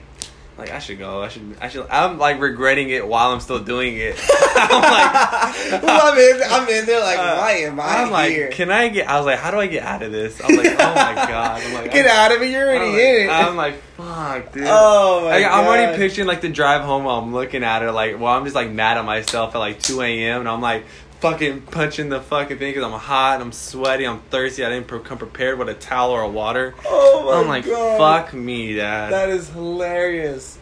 [0.59, 1.23] like I should go.
[1.23, 1.57] I should.
[1.61, 1.87] I should.
[1.89, 4.17] I'm like regretting it while I'm still doing it.
[4.55, 8.31] I'm like, well, I'm in, I'm in there like, uh, why am I I'm like,
[8.31, 8.51] here?
[8.51, 9.09] can I get?
[9.09, 10.41] I was like, how do I get out of this?
[10.45, 11.63] I'm like, oh my god.
[11.63, 12.51] I'm like, Get I'm, out of it!
[12.51, 13.29] You're already I'm in it.
[13.29, 14.65] like, I'm like, fuck, dude.
[14.67, 15.61] oh my Like, god!
[15.61, 18.45] I'm already picturing like the drive home while I'm looking at her, like well, I'm
[18.45, 20.41] just like mad at myself at like 2 a.m.
[20.41, 20.85] and I'm like
[21.23, 24.65] fucking punching the fucking thing because I'm hot, and I'm sweaty, I'm thirsty.
[24.65, 26.75] I didn't pre- come prepared with a towel or a water.
[26.85, 28.25] Oh my I'm like, god!
[28.25, 29.13] fuck me, dad.
[29.13, 30.59] That is hilarious.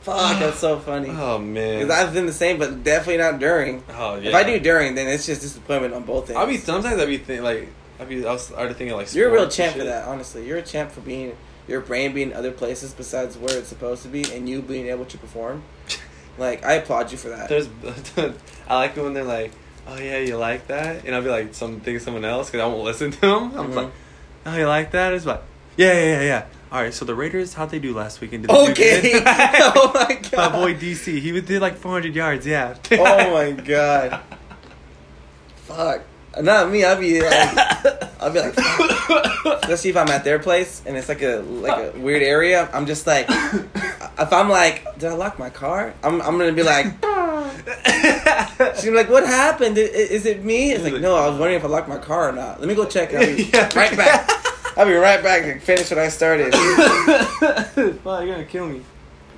[0.00, 1.10] Fuck, that's so funny.
[1.12, 1.80] oh man.
[1.80, 3.84] Because I've been the same, but definitely not during.
[3.90, 4.30] oh yeah.
[4.30, 6.38] If I do during, then it's just disappointment on both ends.
[6.38, 7.68] I'll be sometimes I'd be think like
[8.00, 10.46] I'd be I was started thinking like You're a real champ for that, honestly.
[10.46, 11.36] You're a champ for being
[11.68, 15.04] your brain being other places besides where it's supposed to be, and you being able
[15.04, 15.62] to perform.
[16.38, 17.48] Like I applaud you for that.
[17.50, 17.68] There's
[18.68, 19.52] I like it when they're like,
[19.86, 22.62] oh yeah, you like that, and I'll be like some think of someone else because
[22.64, 23.52] I won't listen to them.
[23.58, 23.74] I'm Mhm.
[23.74, 23.90] like,
[24.46, 25.12] oh you like that?
[25.12, 25.42] It's like,
[25.76, 26.44] yeah yeah yeah yeah.
[26.72, 28.46] All right, so the Raiders, how'd they do last weekend?
[28.46, 29.12] Did Okay.
[29.26, 30.32] oh my god.
[30.36, 32.46] My boy DC, he would did like 400 yards.
[32.46, 32.74] Yeah.
[32.92, 34.20] oh my god.
[35.64, 36.02] Fuck.
[36.40, 36.84] Not me.
[36.84, 37.58] I'll be like,
[38.20, 41.98] I'll be like, especially if I'm at their place and it's like a like a
[41.98, 42.68] weird area.
[42.72, 45.92] I'm just like, if I'm like, did I lock my car?
[46.04, 46.86] I'm I'm gonna be like,
[48.80, 49.76] she's like, what happened?
[49.78, 49.84] I- i-
[50.16, 50.72] Is it me?
[50.72, 52.60] It's like, no, I was wondering if I locked my car or not.
[52.60, 53.12] Let me go check.
[53.14, 53.68] I'll be Yeah.
[53.76, 54.30] right back.
[54.76, 56.52] I'll be right back and finish what I started.
[56.54, 57.74] Fuck,
[58.24, 58.82] you're gonna kill me.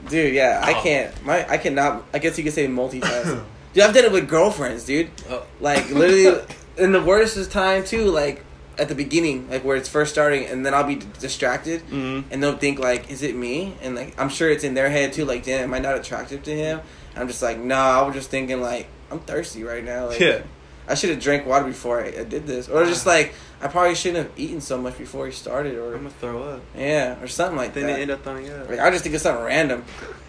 [0.09, 0.82] Dude, yeah, I Oh.
[0.82, 1.24] can't.
[1.24, 2.05] My I cannot.
[2.12, 3.42] I guess you could say multitask.
[3.72, 5.11] dude, I've done it with girlfriends, dude.
[5.30, 5.44] Oh.
[5.61, 6.40] Like literally,
[6.76, 8.05] in the worst is time too.
[8.11, 8.44] Like
[8.78, 12.24] at the beginning, like where it's first starting, and then I'll be d- distracted, Mhm.
[12.30, 15.12] and they'll think like, "Is it me?" And like, I'm sure it's in their head
[15.12, 15.24] too.
[15.24, 16.80] Like, damn, am I not attractive to him?
[17.17, 17.77] I'm just like, no.
[17.77, 20.09] I was just thinking like, I'm thirsty right now.
[20.09, 20.43] Like, Yeah.
[20.89, 23.95] I should have drank water before I, I did this, or just like, I probably
[23.95, 26.61] shouldn't have eaten so much before he started, or I'm gonna throw up.
[26.77, 27.81] yeah, or something like that.
[27.81, 27.95] Then that.
[27.97, 28.69] they end up throwing up.
[28.69, 29.85] Like I just think of something random,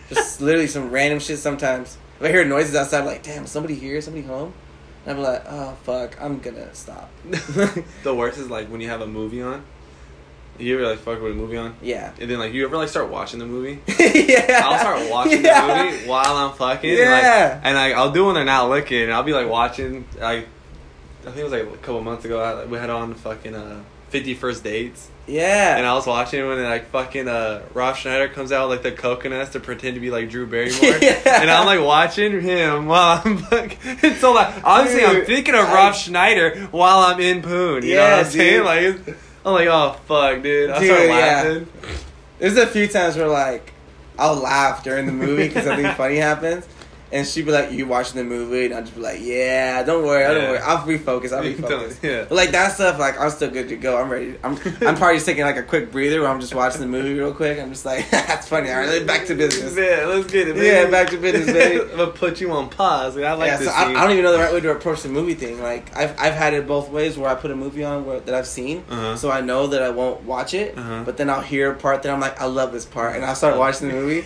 [0.10, 1.40] just literally some random shit.
[1.40, 4.54] Sometimes if I hear noises outside, I'm like, damn, somebody here, somebody home.
[5.08, 7.10] And I'm like, oh fuck, I'm gonna stop.
[8.04, 9.64] the worst is like when you have a movie on.
[10.60, 11.76] You ever like fuck with a movie on?
[11.82, 13.80] yeah, And then like you ever like start watching the movie?
[14.00, 14.62] yeah.
[14.64, 15.84] I'll start watching Yeah.
[15.86, 16.90] the movie while I'm fucking.
[16.90, 17.52] And, Yeah.
[17.56, 19.04] like, and like I'll do when they're not looking.
[19.04, 20.06] And I'll be like watching.
[20.20, 20.48] Like
[21.22, 22.40] I think it was like a couple months ago.
[22.42, 25.76] I, like, we had on fucking uh, Fifty First Dates, Yeah.
[25.78, 29.02] and I was watching when like fucking uh, Rob Schneider comes out with like the
[29.02, 31.42] coconuts to pretend to be like Drew Barrymore, Yeah.
[31.42, 33.78] and I'm like watching him while I'm fucking.
[34.04, 37.84] It's so like obviously I'm thinking of I- Rob Schneider while I'm in Poon.
[37.84, 38.64] You know Yeah, what I'm saying?
[38.66, 40.70] Like it's, I'm like oh fuck, dude.
[40.70, 41.16] I Dude, start yeah.
[41.16, 41.68] laughing.
[42.40, 43.74] There's a few times where like
[44.18, 46.66] I'll laugh during the movie because something funny happens.
[47.14, 50.04] And she'd be like, "You watching the movie?" And I'll just be like, "Yeah, don't
[50.04, 50.58] worry, don't worry.
[50.60, 51.32] I'll refocus.
[51.32, 52.26] I'll refocus." Yeah.
[52.28, 54.02] But like that stuff, like I'm still good to go.
[54.02, 54.36] I'm ready.
[54.44, 57.14] I'm I'm probably just taking like a quick breather where I'm just watching the movie
[57.14, 57.60] real quick.
[57.60, 58.72] I'm just like, that's funny.
[58.72, 59.76] All right, back to business.
[59.84, 60.56] Yeah, let's get it.
[60.56, 60.66] Baby.
[60.68, 61.82] Yeah, back to business, baby.
[61.92, 63.16] I'm gonna put you on pause.
[63.18, 63.68] I like yeah, this.
[63.68, 63.90] so I.
[63.92, 65.62] I don't even know the right way to approach the movie thing.
[65.62, 68.34] Like I've I've had it both ways where I put a movie on where, that
[68.34, 69.16] I've seen, Uh-huh.
[69.18, 70.76] so I know that I won't watch it.
[70.78, 71.04] Uh-huh.
[71.06, 73.36] But then I'll hear a part that I'm like, I love this part, and I'll
[73.36, 74.26] start watching the movie.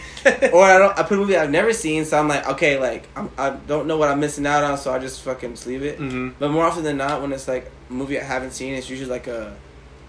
[0.54, 0.98] or I don't.
[0.98, 3.88] I put a movie I've never seen, so I'm like, okay, like I'm, I don't
[3.88, 6.00] know what I'm missing out on, so I just fucking just leave it.
[6.00, 6.34] Mhm.
[6.40, 9.10] But more often than not, when it's like a movie I haven't seen, it's usually
[9.10, 9.56] like a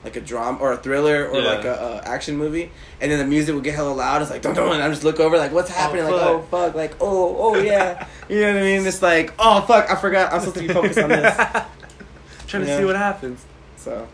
[0.05, 1.49] like a drama or a thriller or Yeah.
[1.55, 4.23] like a, a action movie, and then the music will get hella loud.
[4.23, 6.05] It's like don't don't, and I just look over like what's happening?
[6.05, 8.87] like oh fuck, like oh oh yeah, you know what I mean?
[8.87, 11.35] It's like oh fuck, I forgot I'm supposed to be focused on this.
[12.47, 12.79] Trying to Yeah.
[12.79, 13.45] see what happens.
[13.77, 14.07] So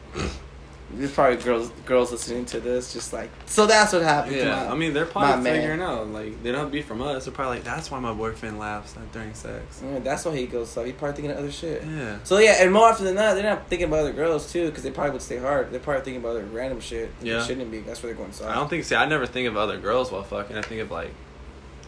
[0.98, 4.34] there's probably girls girls listening to this, just like so that's what happened.
[4.34, 5.54] to Yeah, my- I mean they're probably man.
[5.56, 7.24] figuring out like they don't be from us.
[7.24, 9.82] They're probably like that's why my boyfriend laughs during sex.
[9.84, 10.70] Yeah, that's why he goes.
[10.70, 11.82] So he probably thinking of other shit.
[11.84, 12.18] Yeah.
[12.24, 14.82] So yeah, and more often than not, they're not thinking about other girls too, because
[14.82, 15.70] they probably would stay hard.
[15.70, 17.10] They're probably thinking about other random shit.
[17.22, 17.38] Yeah.
[17.40, 17.80] they shouldn't be.
[17.80, 18.50] That's where they're going soft.
[18.50, 18.84] I don't think.
[18.84, 20.56] See, I never think of other girls while fucking.
[20.56, 21.10] I think of like.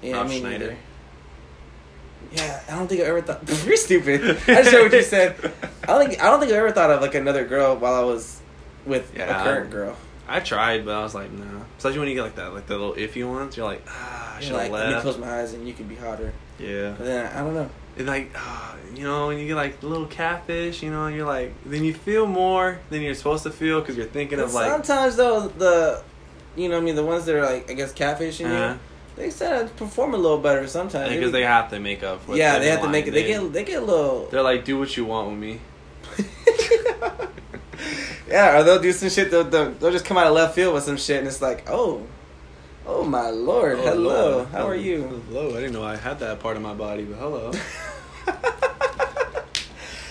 [0.02, 0.58] Yeah, Rob me Schneider.
[0.58, 0.76] neither.
[2.32, 3.42] Yeah, I don't think I ever thought.
[3.66, 4.20] You're stupid.
[4.48, 5.36] I just heard what you said.
[5.84, 8.02] I don't think I don't think I ever thought of like another girl while I
[8.04, 8.40] was
[8.86, 9.40] with Yeah.
[9.40, 9.96] a current girl.
[10.28, 11.44] I tried, but I was like, nah.
[11.78, 13.56] Especially when you get like that, like the little iffy ones.
[13.56, 15.94] You're like, ah, I should like, let me close my eyes and you can be
[15.94, 16.32] hotter.
[16.58, 16.94] Yeah.
[16.96, 17.70] But then I don't know.
[17.96, 21.54] And like, ah, you know, when you get like little catfish, you know, you're like,
[21.64, 25.16] then you feel more than you're supposed to feel because you're thinking of like, sometimes
[25.16, 26.02] though the,
[26.56, 28.78] you know, I mean the ones that are like I guess catfishing uh, you,
[29.16, 31.14] they said perform a little better sometimes.
[31.14, 32.22] because they have to make up.
[32.22, 33.12] For yeah, they have to make it.
[33.12, 34.26] They get they get a little.
[34.26, 35.60] They're like, do what you want with me.
[38.28, 39.30] yeah, or they'll do some shit.
[39.30, 41.68] They'll, they'll they'll just come out of left field with some shit, and it's like,
[41.70, 42.02] oh,
[42.86, 44.48] oh my lord, Oh, hello, Lord.
[44.48, 45.22] how are you?
[45.28, 45.50] Hello.
[45.50, 47.52] I didn't know I had that part of my body, but hello.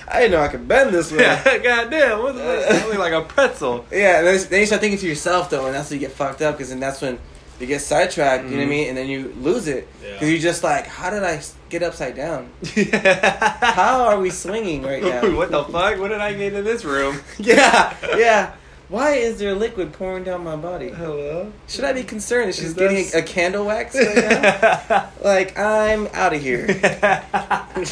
[0.07, 1.17] I didn't know I could bend this way.
[1.19, 2.21] yeah, goddamn.
[2.21, 2.37] What's
[2.87, 3.85] look like a pretzel.
[3.91, 6.15] Yeah, and then, then you start thinking to yourself though, and that's when you get
[6.15, 7.19] fucked up because then that's when
[7.59, 8.43] you get sidetracked.
[8.45, 8.69] You know what I Mhm.
[8.69, 8.87] mean?
[8.89, 10.27] And then you lose it because Yeah.
[10.27, 12.49] you're just like, how did I get upside down?
[12.91, 15.21] How are we swinging right now?
[15.35, 15.99] what the fuck?
[15.99, 17.19] What did I get in this room?
[17.37, 18.51] yeah, yeah.
[18.87, 20.89] Why is there liquid pouring down my body?
[20.89, 21.51] Hello.
[21.67, 22.49] Should I be concerned?
[22.49, 25.09] Is she Is getting a, a candle wax right now?
[25.23, 26.67] like I'm out of here.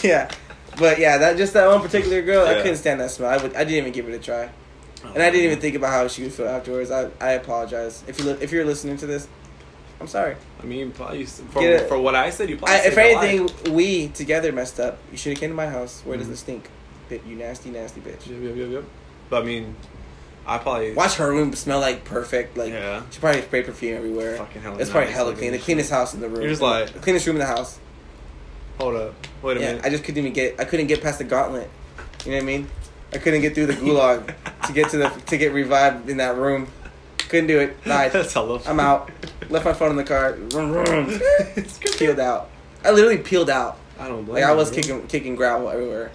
[0.03, 0.29] yeah,
[0.77, 3.29] but yeah, that just that one particular girl, I couldn't stand that smell.
[3.29, 4.49] I would, I didn't even give it a try,
[5.03, 6.91] and I didn't even think about how she would feel afterwards.
[6.91, 9.27] I, I apologize if you li- if you're listening to this.
[10.01, 10.35] I'm sorry.
[10.61, 11.87] I mean, probably for, it.
[11.87, 12.75] for what I said, you probably.
[12.75, 14.97] I, if a anything, we together messed up.
[15.11, 16.01] You should have came to my house.
[16.03, 16.31] Where does Mhm.
[16.33, 16.69] it stink?
[17.09, 18.27] Bit you nasty, nasty bitch.
[18.27, 18.83] Yep, yep, yep, yep.
[19.29, 19.75] But I mean,
[20.45, 20.93] I probably.
[20.93, 22.57] Watch her room smell like perfect.
[22.57, 23.03] Like Yeah.
[23.11, 24.37] she probably spray perfume everywhere.
[24.37, 24.77] Fucking hell.
[24.79, 25.51] It's probably hella looking clean.
[25.51, 25.65] The shit.
[25.65, 26.41] cleanest house in the room.
[26.41, 27.79] You're just like- the cleanest room in the house.
[28.79, 29.13] Hold up.
[29.41, 29.85] Wait a Yeah, minute.
[29.85, 30.59] I just couldn't even get.
[30.59, 31.69] I couldn't get past the gauntlet.
[32.25, 32.67] You know what I mean?
[33.13, 34.33] I couldn't get through the gulag
[34.65, 36.67] to get to the to get revived in that room.
[37.33, 37.83] Couldn't do it.
[37.83, 38.11] Died.
[38.13, 38.37] That's.
[38.37, 39.09] I'm out.
[39.49, 40.33] Left my phone in the car.
[41.97, 42.51] Peeled out.
[42.85, 43.79] I literally peeled out.
[43.99, 44.75] I don't blame Like I was bro.
[44.75, 46.11] kicking kicking gravel everywhere.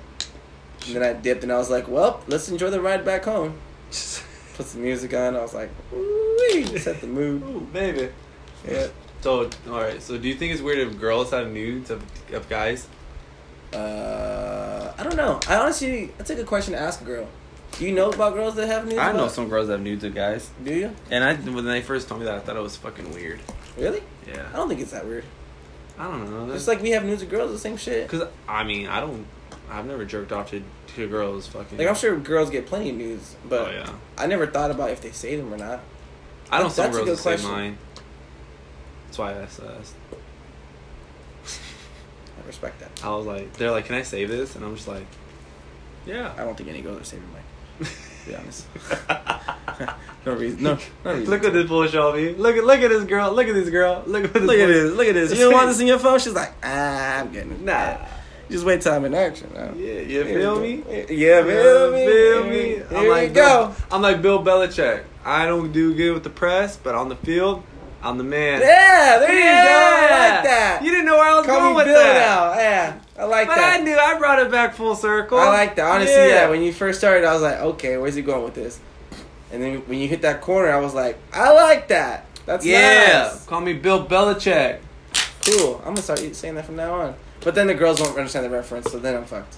[0.87, 3.59] And then I dipped and I was like, well, let's enjoy the ride back home.
[3.91, 5.35] Put some music on.
[5.35, 7.43] I was like, Ooh, set the mood.
[7.43, 8.11] Ooh, baby.
[8.65, 8.87] Yeah.
[9.21, 10.01] So, all right.
[10.01, 12.87] So, do you think it's weird if girls have nudes of, of guys?
[13.73, 15.41] Uh, I don't know.
[15.49, 17.27] I honestly, that's a good question to ask a girl.
[17.79, 18.99] Do you know about girls that have nudes?
[18.99, 20.95] I know about- some girls that have nudes of guys, Do you?
[21.11, 23.41] and I when they first told me that, I thought it was fucking weird.
[23.77, 24.03] Really?
[24.27, 24.47] Yeah.
[24.53, 25.25] I don't think it's that weird.
[25.99, 26.53] I don't know.
[26.53, 28.09] Just like we have nudes of girls, the same shit.
[28.09, 29.27] Because I mean, I don't.
[29.71, 30.63] I've never jerked off to
[30.97, 31.47] to girls.
[31.49, 31.79] Fucking.
[31.79, 33.91] Like I'm sure girls get plenty of nudes, but Oh yeah.
[34.17, 35.81] I never thought about if they save them or not.
[36.51, 37.51] I know some That's a girls good question.
[37.51, 37.79] mine.
[39.07, 39.59] That's why I asked.
[39.59, 39.93] that.
[42.43, 42.91] I respect that.
[43.05, 45.07] I was like, they're like, "Can I save this?" And I'm just like,
[46.07, 47.43] "Yeah." I don't think any girls are saving mine.
[48.27, 48.67] Be honest.
[50.27, 50.63] no reason.
[50.63, 50.79] No.
[51.05, 52.35] no reason Look at this bullshit on me.
[52.35, 53.33] Look at look at this girl.
[53.33, 54.03] Look at this girl.
[54.07, 54.43] Look at this.
[54.43, 54.93] Look at this.
[54.95, 55.31] Look at this.
[55.39, 56.19] You don't want this in your phone?
[56.19, 57.61] She's like, ah, I'm getting it.
[57.63, 57.97] Nah.
[58.51, 59.51] Just wait till I'm in action.
[59.55, 59.73] Now.
[59.77, 60.77] Yeah, you feel me?
[61.11, 62.07] Yeah, feel me.
[62.07, 62.59] Feel me?
[62.77, 63.75] Here I'm we like go.
[63.91, 65.05] I'm like Bill Belichick.
[65.25, 67.63] I don't do good with the press, but on the field,
[68.03, 68.61] I'm the man.
[68.63, 69.49] Yeah, there you go.
[69.49, 70.81] I like that.
[70.83, 72.15] You didn't know where I was Call going with Bill that.
[72.15, 72.59] now.
[72.59, 73.81] Yeah, I like But that.
[73.81, 75.39] I knew I brought it back full circle.
[75.39, 75.91] I like that.
[75.91, 76.49] Honestly, yeah.
[76.49, 78.79] When you first started, I was like, okay, where's he going with this?
[79.51, 82.27] And then when you hit that corner, I was like, I like that.
[82.47, 82.73] That's nice.
[82.73, 83.31] yeah.
[83.33, 83.45] nice.
[83.47, 84.81] Call me Bill Belichick.
[85.45, 85.79] Cool.
[85.79, 87.15] I'm gonna start saying that from now on.
[87.41, 89.57] But then the girls won't understand the reference, so then I'm fucked.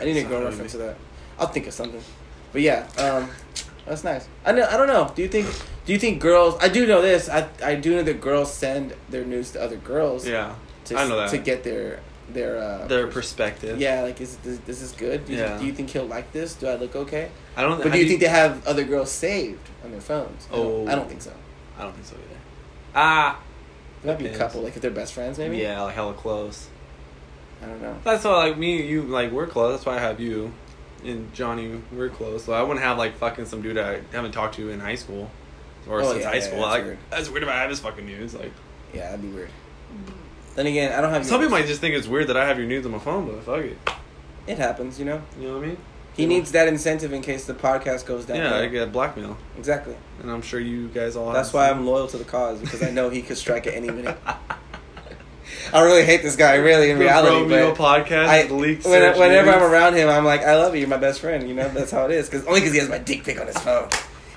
[0.00, 0.96] I need a girl reference to that.
[1.38, 2.02] I'll think of something.
[2.52, 3.30] But yeah, um,
[3.86, 4.26] that's nice.
[4.44, 4.66] I know.
[4.68, 5.12] I don't know.
[5.14, 5.46] Do you think?
[5.84, 6.56] Do you think girls?
[6.60, 7.28] I do know this.
[7.28, 10.26] I I do know that girls send their news to other girls.
[10.26, 10.54] Yeah.
[10.86, 11.30] To, I know that.
[11.30, 12.00] to get their
[12.34, 13.78] their uh, Their perspective.
[13.80, 15.24] Yeah, like is this, this is good?
[15.26, 15.58] Do you, Yeah.
[15.58, 16.54] do you think he'll like this?
[16.54, 17.30] Do I look okay?
[17.56, 17.72] I don't.
[17.72, 20.46] Think But do you think they have other girls saved on their phones?
[20.52, 20.86] I don't, Oh.
[20.90, 21.32] I don't think so.
[21.78, 22.40] I don't think so either.
[22.94, 23.40] Ah.
[24.02, 25.58] There might be a couple, like if they're best friends, maybe.
[25.58, 26.68] Yeah, like hella close.
[27.62, 27.96] I don't know.
[28.02, 29.74] That's why, like me and you, like we're close.
[29.74, 30.52] That's why I have you
[31.04, 31.80] and Johnny.
[31.92, 32.44] We're close.
[32.44, 35.30] So I wouldn't have like fucking some dude I haven't talked to in high school
[35.88, 36.58] or Oh, since yeah, high yeah, school.
[36.62, 36.98] that's like weird.
[37.10, 38.34] that's weird if I have his fucking news.
[38.34, 38.52] Like
[38.92, 39.50] Yeah, that'd be weird.
[40.54, 41.24] Then again, I don't have.
[41.24, 43.26] some people might just think it's weird that I have your news on my phone,
[43.26, 43.78] but fuck it.
[44.46, 45.22] It happens, you know.
[45.40, 45.76] You know what I mean?
[46.14, 48.36] He needs that incentive in case the podcast goes down.
[48.36, 49.96] Yeah, I get blackmail, exactly.
[50.20, 51.32] and I'm sure you guys all.
[51.32, 51.70] That's why.
[51.70, 54.18] I'm loyal to the cause because I know he could strike at any minute.
[55.72, 57.34] I really hate this guy, really in The reality.
[57.36, 58.84] Romeo But podcast I, leaks.
[58.84, 60.80] when, whenever I'm around him, I'm like, I love you.
[60.80, 61.48] You're my best friend.
[61.48, 62.28] You know, that's how it is.
[62.28, 63.88] Cause only because he has my dick pic on his phone,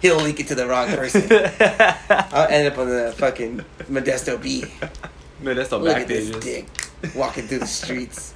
[0.01, 1.23] he'll leak it to the wrong person.
[1.29, 4.65] I'll end up on the fucking Modesto Bee.
[5.41, 6.43] Man, that's the Look back at this pages.
[6.43, 6.67] dick
[7.15, 8.33] walking through the streets.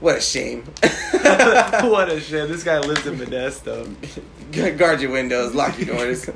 [0.00, 0.62] What a shame.
[1.12, 2.48] what a shame.
[2.48, 4.76] This guy lives in Modesto.
[4.78, 6.28] Guard your windows, lock your doors.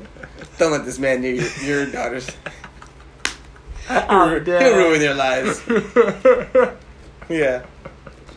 [0.57, 2.29] Don't let this man near your, your daughters.
[3.89, 5.61] I'm He'll ruin their lives.
[7.29, 7.63] Yeah.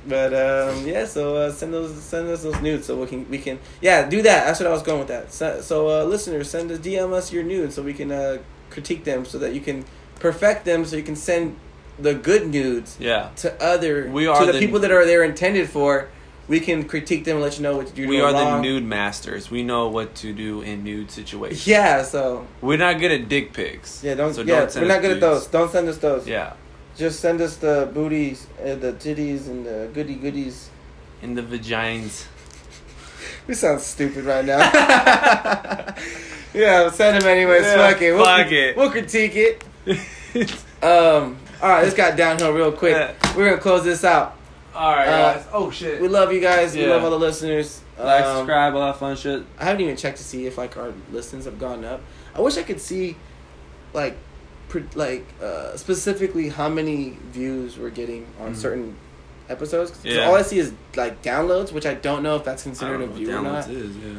[0.07, 3.39] But um, yeah, so uh, send those send us those nudes so we can we
[3.39, 4.47] can yeah do that.
[4.47, 5.33] That's what I was going with that.
[5.33, 8.39] So, so uh, listeners, send us DM us your nudes so we can uh,
[8.69, 9.85] critique them so that you can
[10.23, 11.57] perfect them so you can send
[11.99, 13.29] the good nudes Yeah.
[13.37, 16.09] to other We are to the, the- people that are they're intended for.
[16.49, 18.09] We can critique them and let you know what you're doing.
[18.09, 19.51] We are the nude masters.
[19.51, 21.67] We know what to do in nude situations.
[21.67, 24.03] Yeah, so We're not good at dick pics.
[24.03, 25.47] yeah, don't So yeah, send we're not good at those.
[25.47, 26.27] Don't send us those.
[26.27, 26.55] Yeah.
[26.97, 30.69] Just send us the booties, uh, the titties, and the goody goodies.
[31.23, 32.27] and the vagines.
[33.47, 34.59] We sound stupid right now.
[36.55, 37.63] yeah, send them anyways.
[37.63, 38.13] Yeah, fuck it.
[38.13, 38.77] We'll, fuck it.
[38.77, 39.65] We'll critique it.
[40.83, 41.39] Um.
[41.63, 42.93] All right, this got downhill real quick.
[42.97, 43.37] Yeah.
[43.37, 44.37] We're gonna close this out.
[44.75, 45.47] Alright, Uh, guys.
[45.53, 46.01] Oh, shit.
[46.01, 46.75] We love you guys.
[46.75, 47.81] We love all the listeners.
[47.99, 49.45] like, Um, subscribe, all that fun shit.
[49.61, 52.01] I haven't even checked to see if like our listens have gone up.
[52.35, 53.17] I wish I could see,
[53.93, 54.17] like,
[54.71, 58.57] pre- like uh, specifically how many views we're getting on Mhm.
[58.57, 58.97] certain
[59.49, 59.93] episodes.
[60.03, 60.27] Yeah.
[60.27, 63.37] all I see is like downloads, which I don't know if that's considered a view
[63.37, 63.69] or not.
[63.69, 64.15] is, yeah.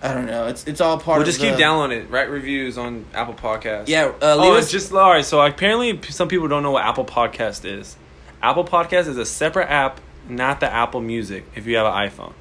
[0.00, 0.46] I don't know.
[0.46, 1.26] It's it's all part of We'll of.
[1.26, 2.10] just keep the- downloading it.
[2.10, 3.88] Write reviews on Apple Podcasts.
[3.88, 5.24] Yeah, uh, leave oh, us it's just all right.
[5.24, 7.96] So apparently, some people don't know what Apple Podcast is.
[8.42, 11.44] Apple Podcast is a separate app, not the Apple Music.
[11.56, 12.32] If you have an iPhone,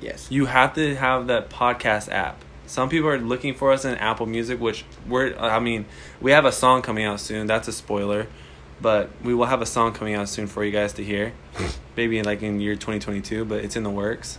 [0.00, 0.26] yes.
[0.30, 2.44] you have to have that podcast app.
[2.66, 5.36] Some people are looking for us in Apple Music, which we're.
[5.38, 5.86] I mean,
[6.20, 7.46] we have a song coming out soon.
[7.46, 8.26] That's a spoiler,
[8.80, 11.32] but we will have a song coming out soon for you guys to hear.
[11.96, 14.38] Maybe in like in year twenty twenty two, but it's in the works.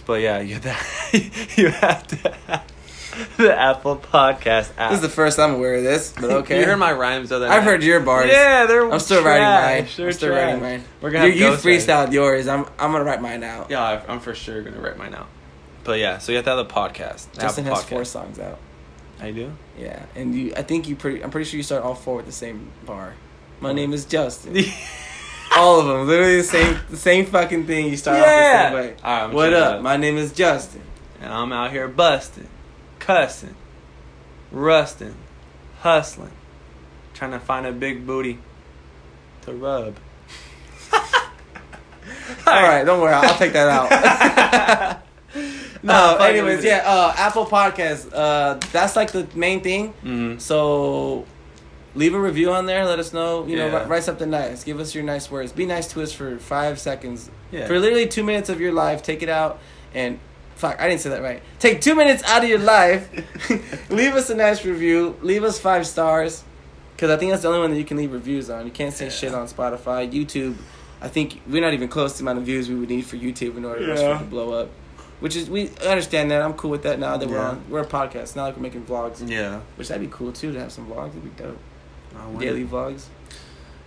[0.00, 0.62] But yeah, you have
[1.12, 1.18] to,
[1.60, 2.16] you have to
[2.46, 2.74] have
[3.36, 4.90] the Apple Podcast app.
[4.90, 6.60] This is the first I'm aware of this, but okay.
[6.60, 8.30] you heard my rhymes the other I've heard your bars.
[8.30, 8.90] Yeah, they're.
[8.90, 9.88] I'm still writing mine.
[9.96, 10.44] They're I'm still trash.
[10.44, 10.84] writing mine.
[11.00, 11.80] We're gonna You, have you ghost writing.
[11.80, 12.48] freestyled yours.
[12.48, 13.70] I'm I'm gonna write mine out.
[13.70, 15.28] Yeah, I- I'm for sure gonna write mine out.
[15.84, 17.30] But yeah, so you have to have the podcast.
[17.32, 18.58] the Justin Apple has four songs out.
[19.20, 19.52] I do.
[19.78, 20.52] Yeah, and you.
[20.56, 21.22] I think you pretty.
[21.22, 23.14] I'm pretty sure you start all four with the same bar.
[23.60, 23.72] My oh.
[23.72, 24.56] name is Justin.
[25.56, 27.88] all of them, literally the same, the same fucking thing.
[27.88, 28.96] You start off the same way.
[29.04, 29.74] Alright, I'm what up?
[29.76, 30.82] that- My name is Justin.
[31.20, 32.48] and I'm out here busting,
[32.98, 33.54] cussing,
[34.50, 35.14] rusting,
[35.80, 36.32] hustling,
[37.14, 38.38] trying to find a big booty
[39.42, 39.96] to rub.
[42.46, 43.12] All right, don't worry.
[43.14, 45.00] I'll take that out.
[45.82, 46.82] no, fuck it, anyways, yeah.
[46.84, 48.10] Uh, Apple Podcast.
[48.12, 49.94] Uh, that's like the main thing.
[50.04, 50.40] Mm.
[50.40, 51.26] So
[51.94, 52.84] leave a review on there.
[52.84, 53.46] Let us know.
[53.46, 53.72] You know, Yeah.
[53.78, 54.64] write, write something nice.
[54.64, 55.52] Give us your nice words.
[55.52, 57.30] Be nice to us for five seconds.
[57.52, 57.66] Yeah.
[57.66, 59.58] For literally two minutes of your life, take it out
[59.94, 60.18] and
[60.56, 60.80] fuck.
[60.80, 61.42] I didn't say that right.
[61.58, 63.08] Take two minutes out of your life.
[63.90, 65.16] leave us a nice review.
[65.22, 66.42] Leave us five stars.
[66.96, 68.64] Because I think that's the only one that you can leave reviews on.
[68.66, 69.10] You can't say Yeah.
[69.10, 70.54] shit on Spotify, YouTube.
[71.02, 73.16] I think we're not even close to the amount of views we would need for
[73.16, 74.68] YouTube in order for us to blow up.
[75.20, 76.40] Which is we understand that.
[76.42, 77.62] I'm cool with that now that we're on.
[77.68, 78.36] We're a podcast.
[78.36, 79.28] Not like we're making vlogs.
[79.28, 79.60] Yeah.
[79.76, 81.14] Which that'd be cool too to have some vlogs.
[81.14, 81.58] That'd be dope.
[82.16, 83.06] Uh, Wonder- Daily vlogs.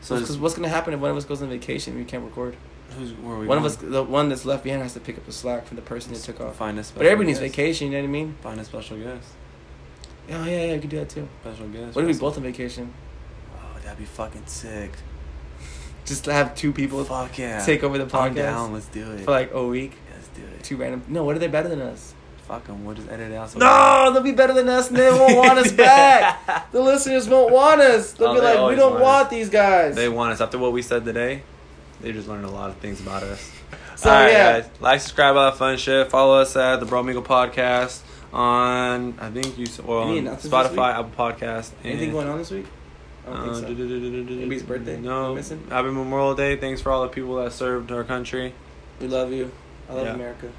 [0.02, 2.24] So Because what's gonna happen if one of us goes on vacation and we can't
[2.24, 2.56] record?
[2.98, 5.18] who's where are we One of us, the one that's left behind, has to pick
[5.18, 6.56] up the slack from the person that took off.
[6.56, 7.00] Find a special.
[7.00, 7.52] But everybody needs guest.
[7.56, 7.88] vacation.
[7.88, 8.36] You know what I mean?
[8.42, 9.28] Find a special guest.
[10.30, 11.28] Oh yeah, yeah, we can do that too.
[11.42, 11.96] Special guest.
[11.96, 12.94] What if we both on vacation?
[13.56, 14.92] Oh, that'd be fucking sick.
[16.06, 17.60] Just to have two people Fuck yeah.
[17.66, 18.74] take over the I'm podcast down.
[18.74, 19.26] Let's do it.
[19.26, 19.94] for like a week.
[20.14, 20.64] Let's do it.
[20.64, 21.04] Two random.
[21.10, 22.14] No, what are they better than us?
[22.48, 22.86] Fuck them.
[22.86, 23.50] We'll just edit it out.
[23.50, 26.72] So No, they'll be better than us, and they won't want us back.
[26.72, 28.14] The listeners won't want us.
[28.14, 29.96] They'll Oh, be they like, we don't want want these guys.
[29.96, 31.44] They want us after what we said today.
[32.00, 33.52] They just learned a lot of things about us.
[33.98, 34.60] So, All right, yeah.
[34.60, 34.70] guys.
[34.80, 36.12] Like, subscribe, all that fun shit.
[36.12, 41.12] Follow us at the Bro Amigo Podcast on I think you Any on Spotify, Apple
[41.18, 41.72] Podcast.
[41.84, 42.68] Anything going on this week?
[43.28, 43.66] Uh, think so.
[43.66, 45.00] Anybody's birthday?
[45.00, 45.34] No.
[45.34, 45.66] Missing?
[45.72, 46.58] Happy Memorial Day.
[46.58, 48.54] Thanks for all the people that served our country.
[49.02, 49.52] We love you.
[49.90, 50.14] I love Yeah.
[50.14, 50.52] America.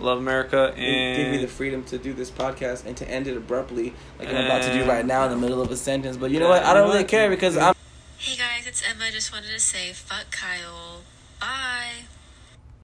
[0.00, 3.26] Love America You and Give me the freedom to do this podcast and to end
[3.26, 6.16] it abruptly, like I'm about to do right now in the middle of a sentence.
[6.16, 6.62] But you know what?
[6.62, 7.74] I don't really care because I'm.
[8.16, 9.10] Hey guys, it's Emma.
[9.10, 11.02] Just wanted to say fuck Kyle.
[11.40, 12.04] Bye.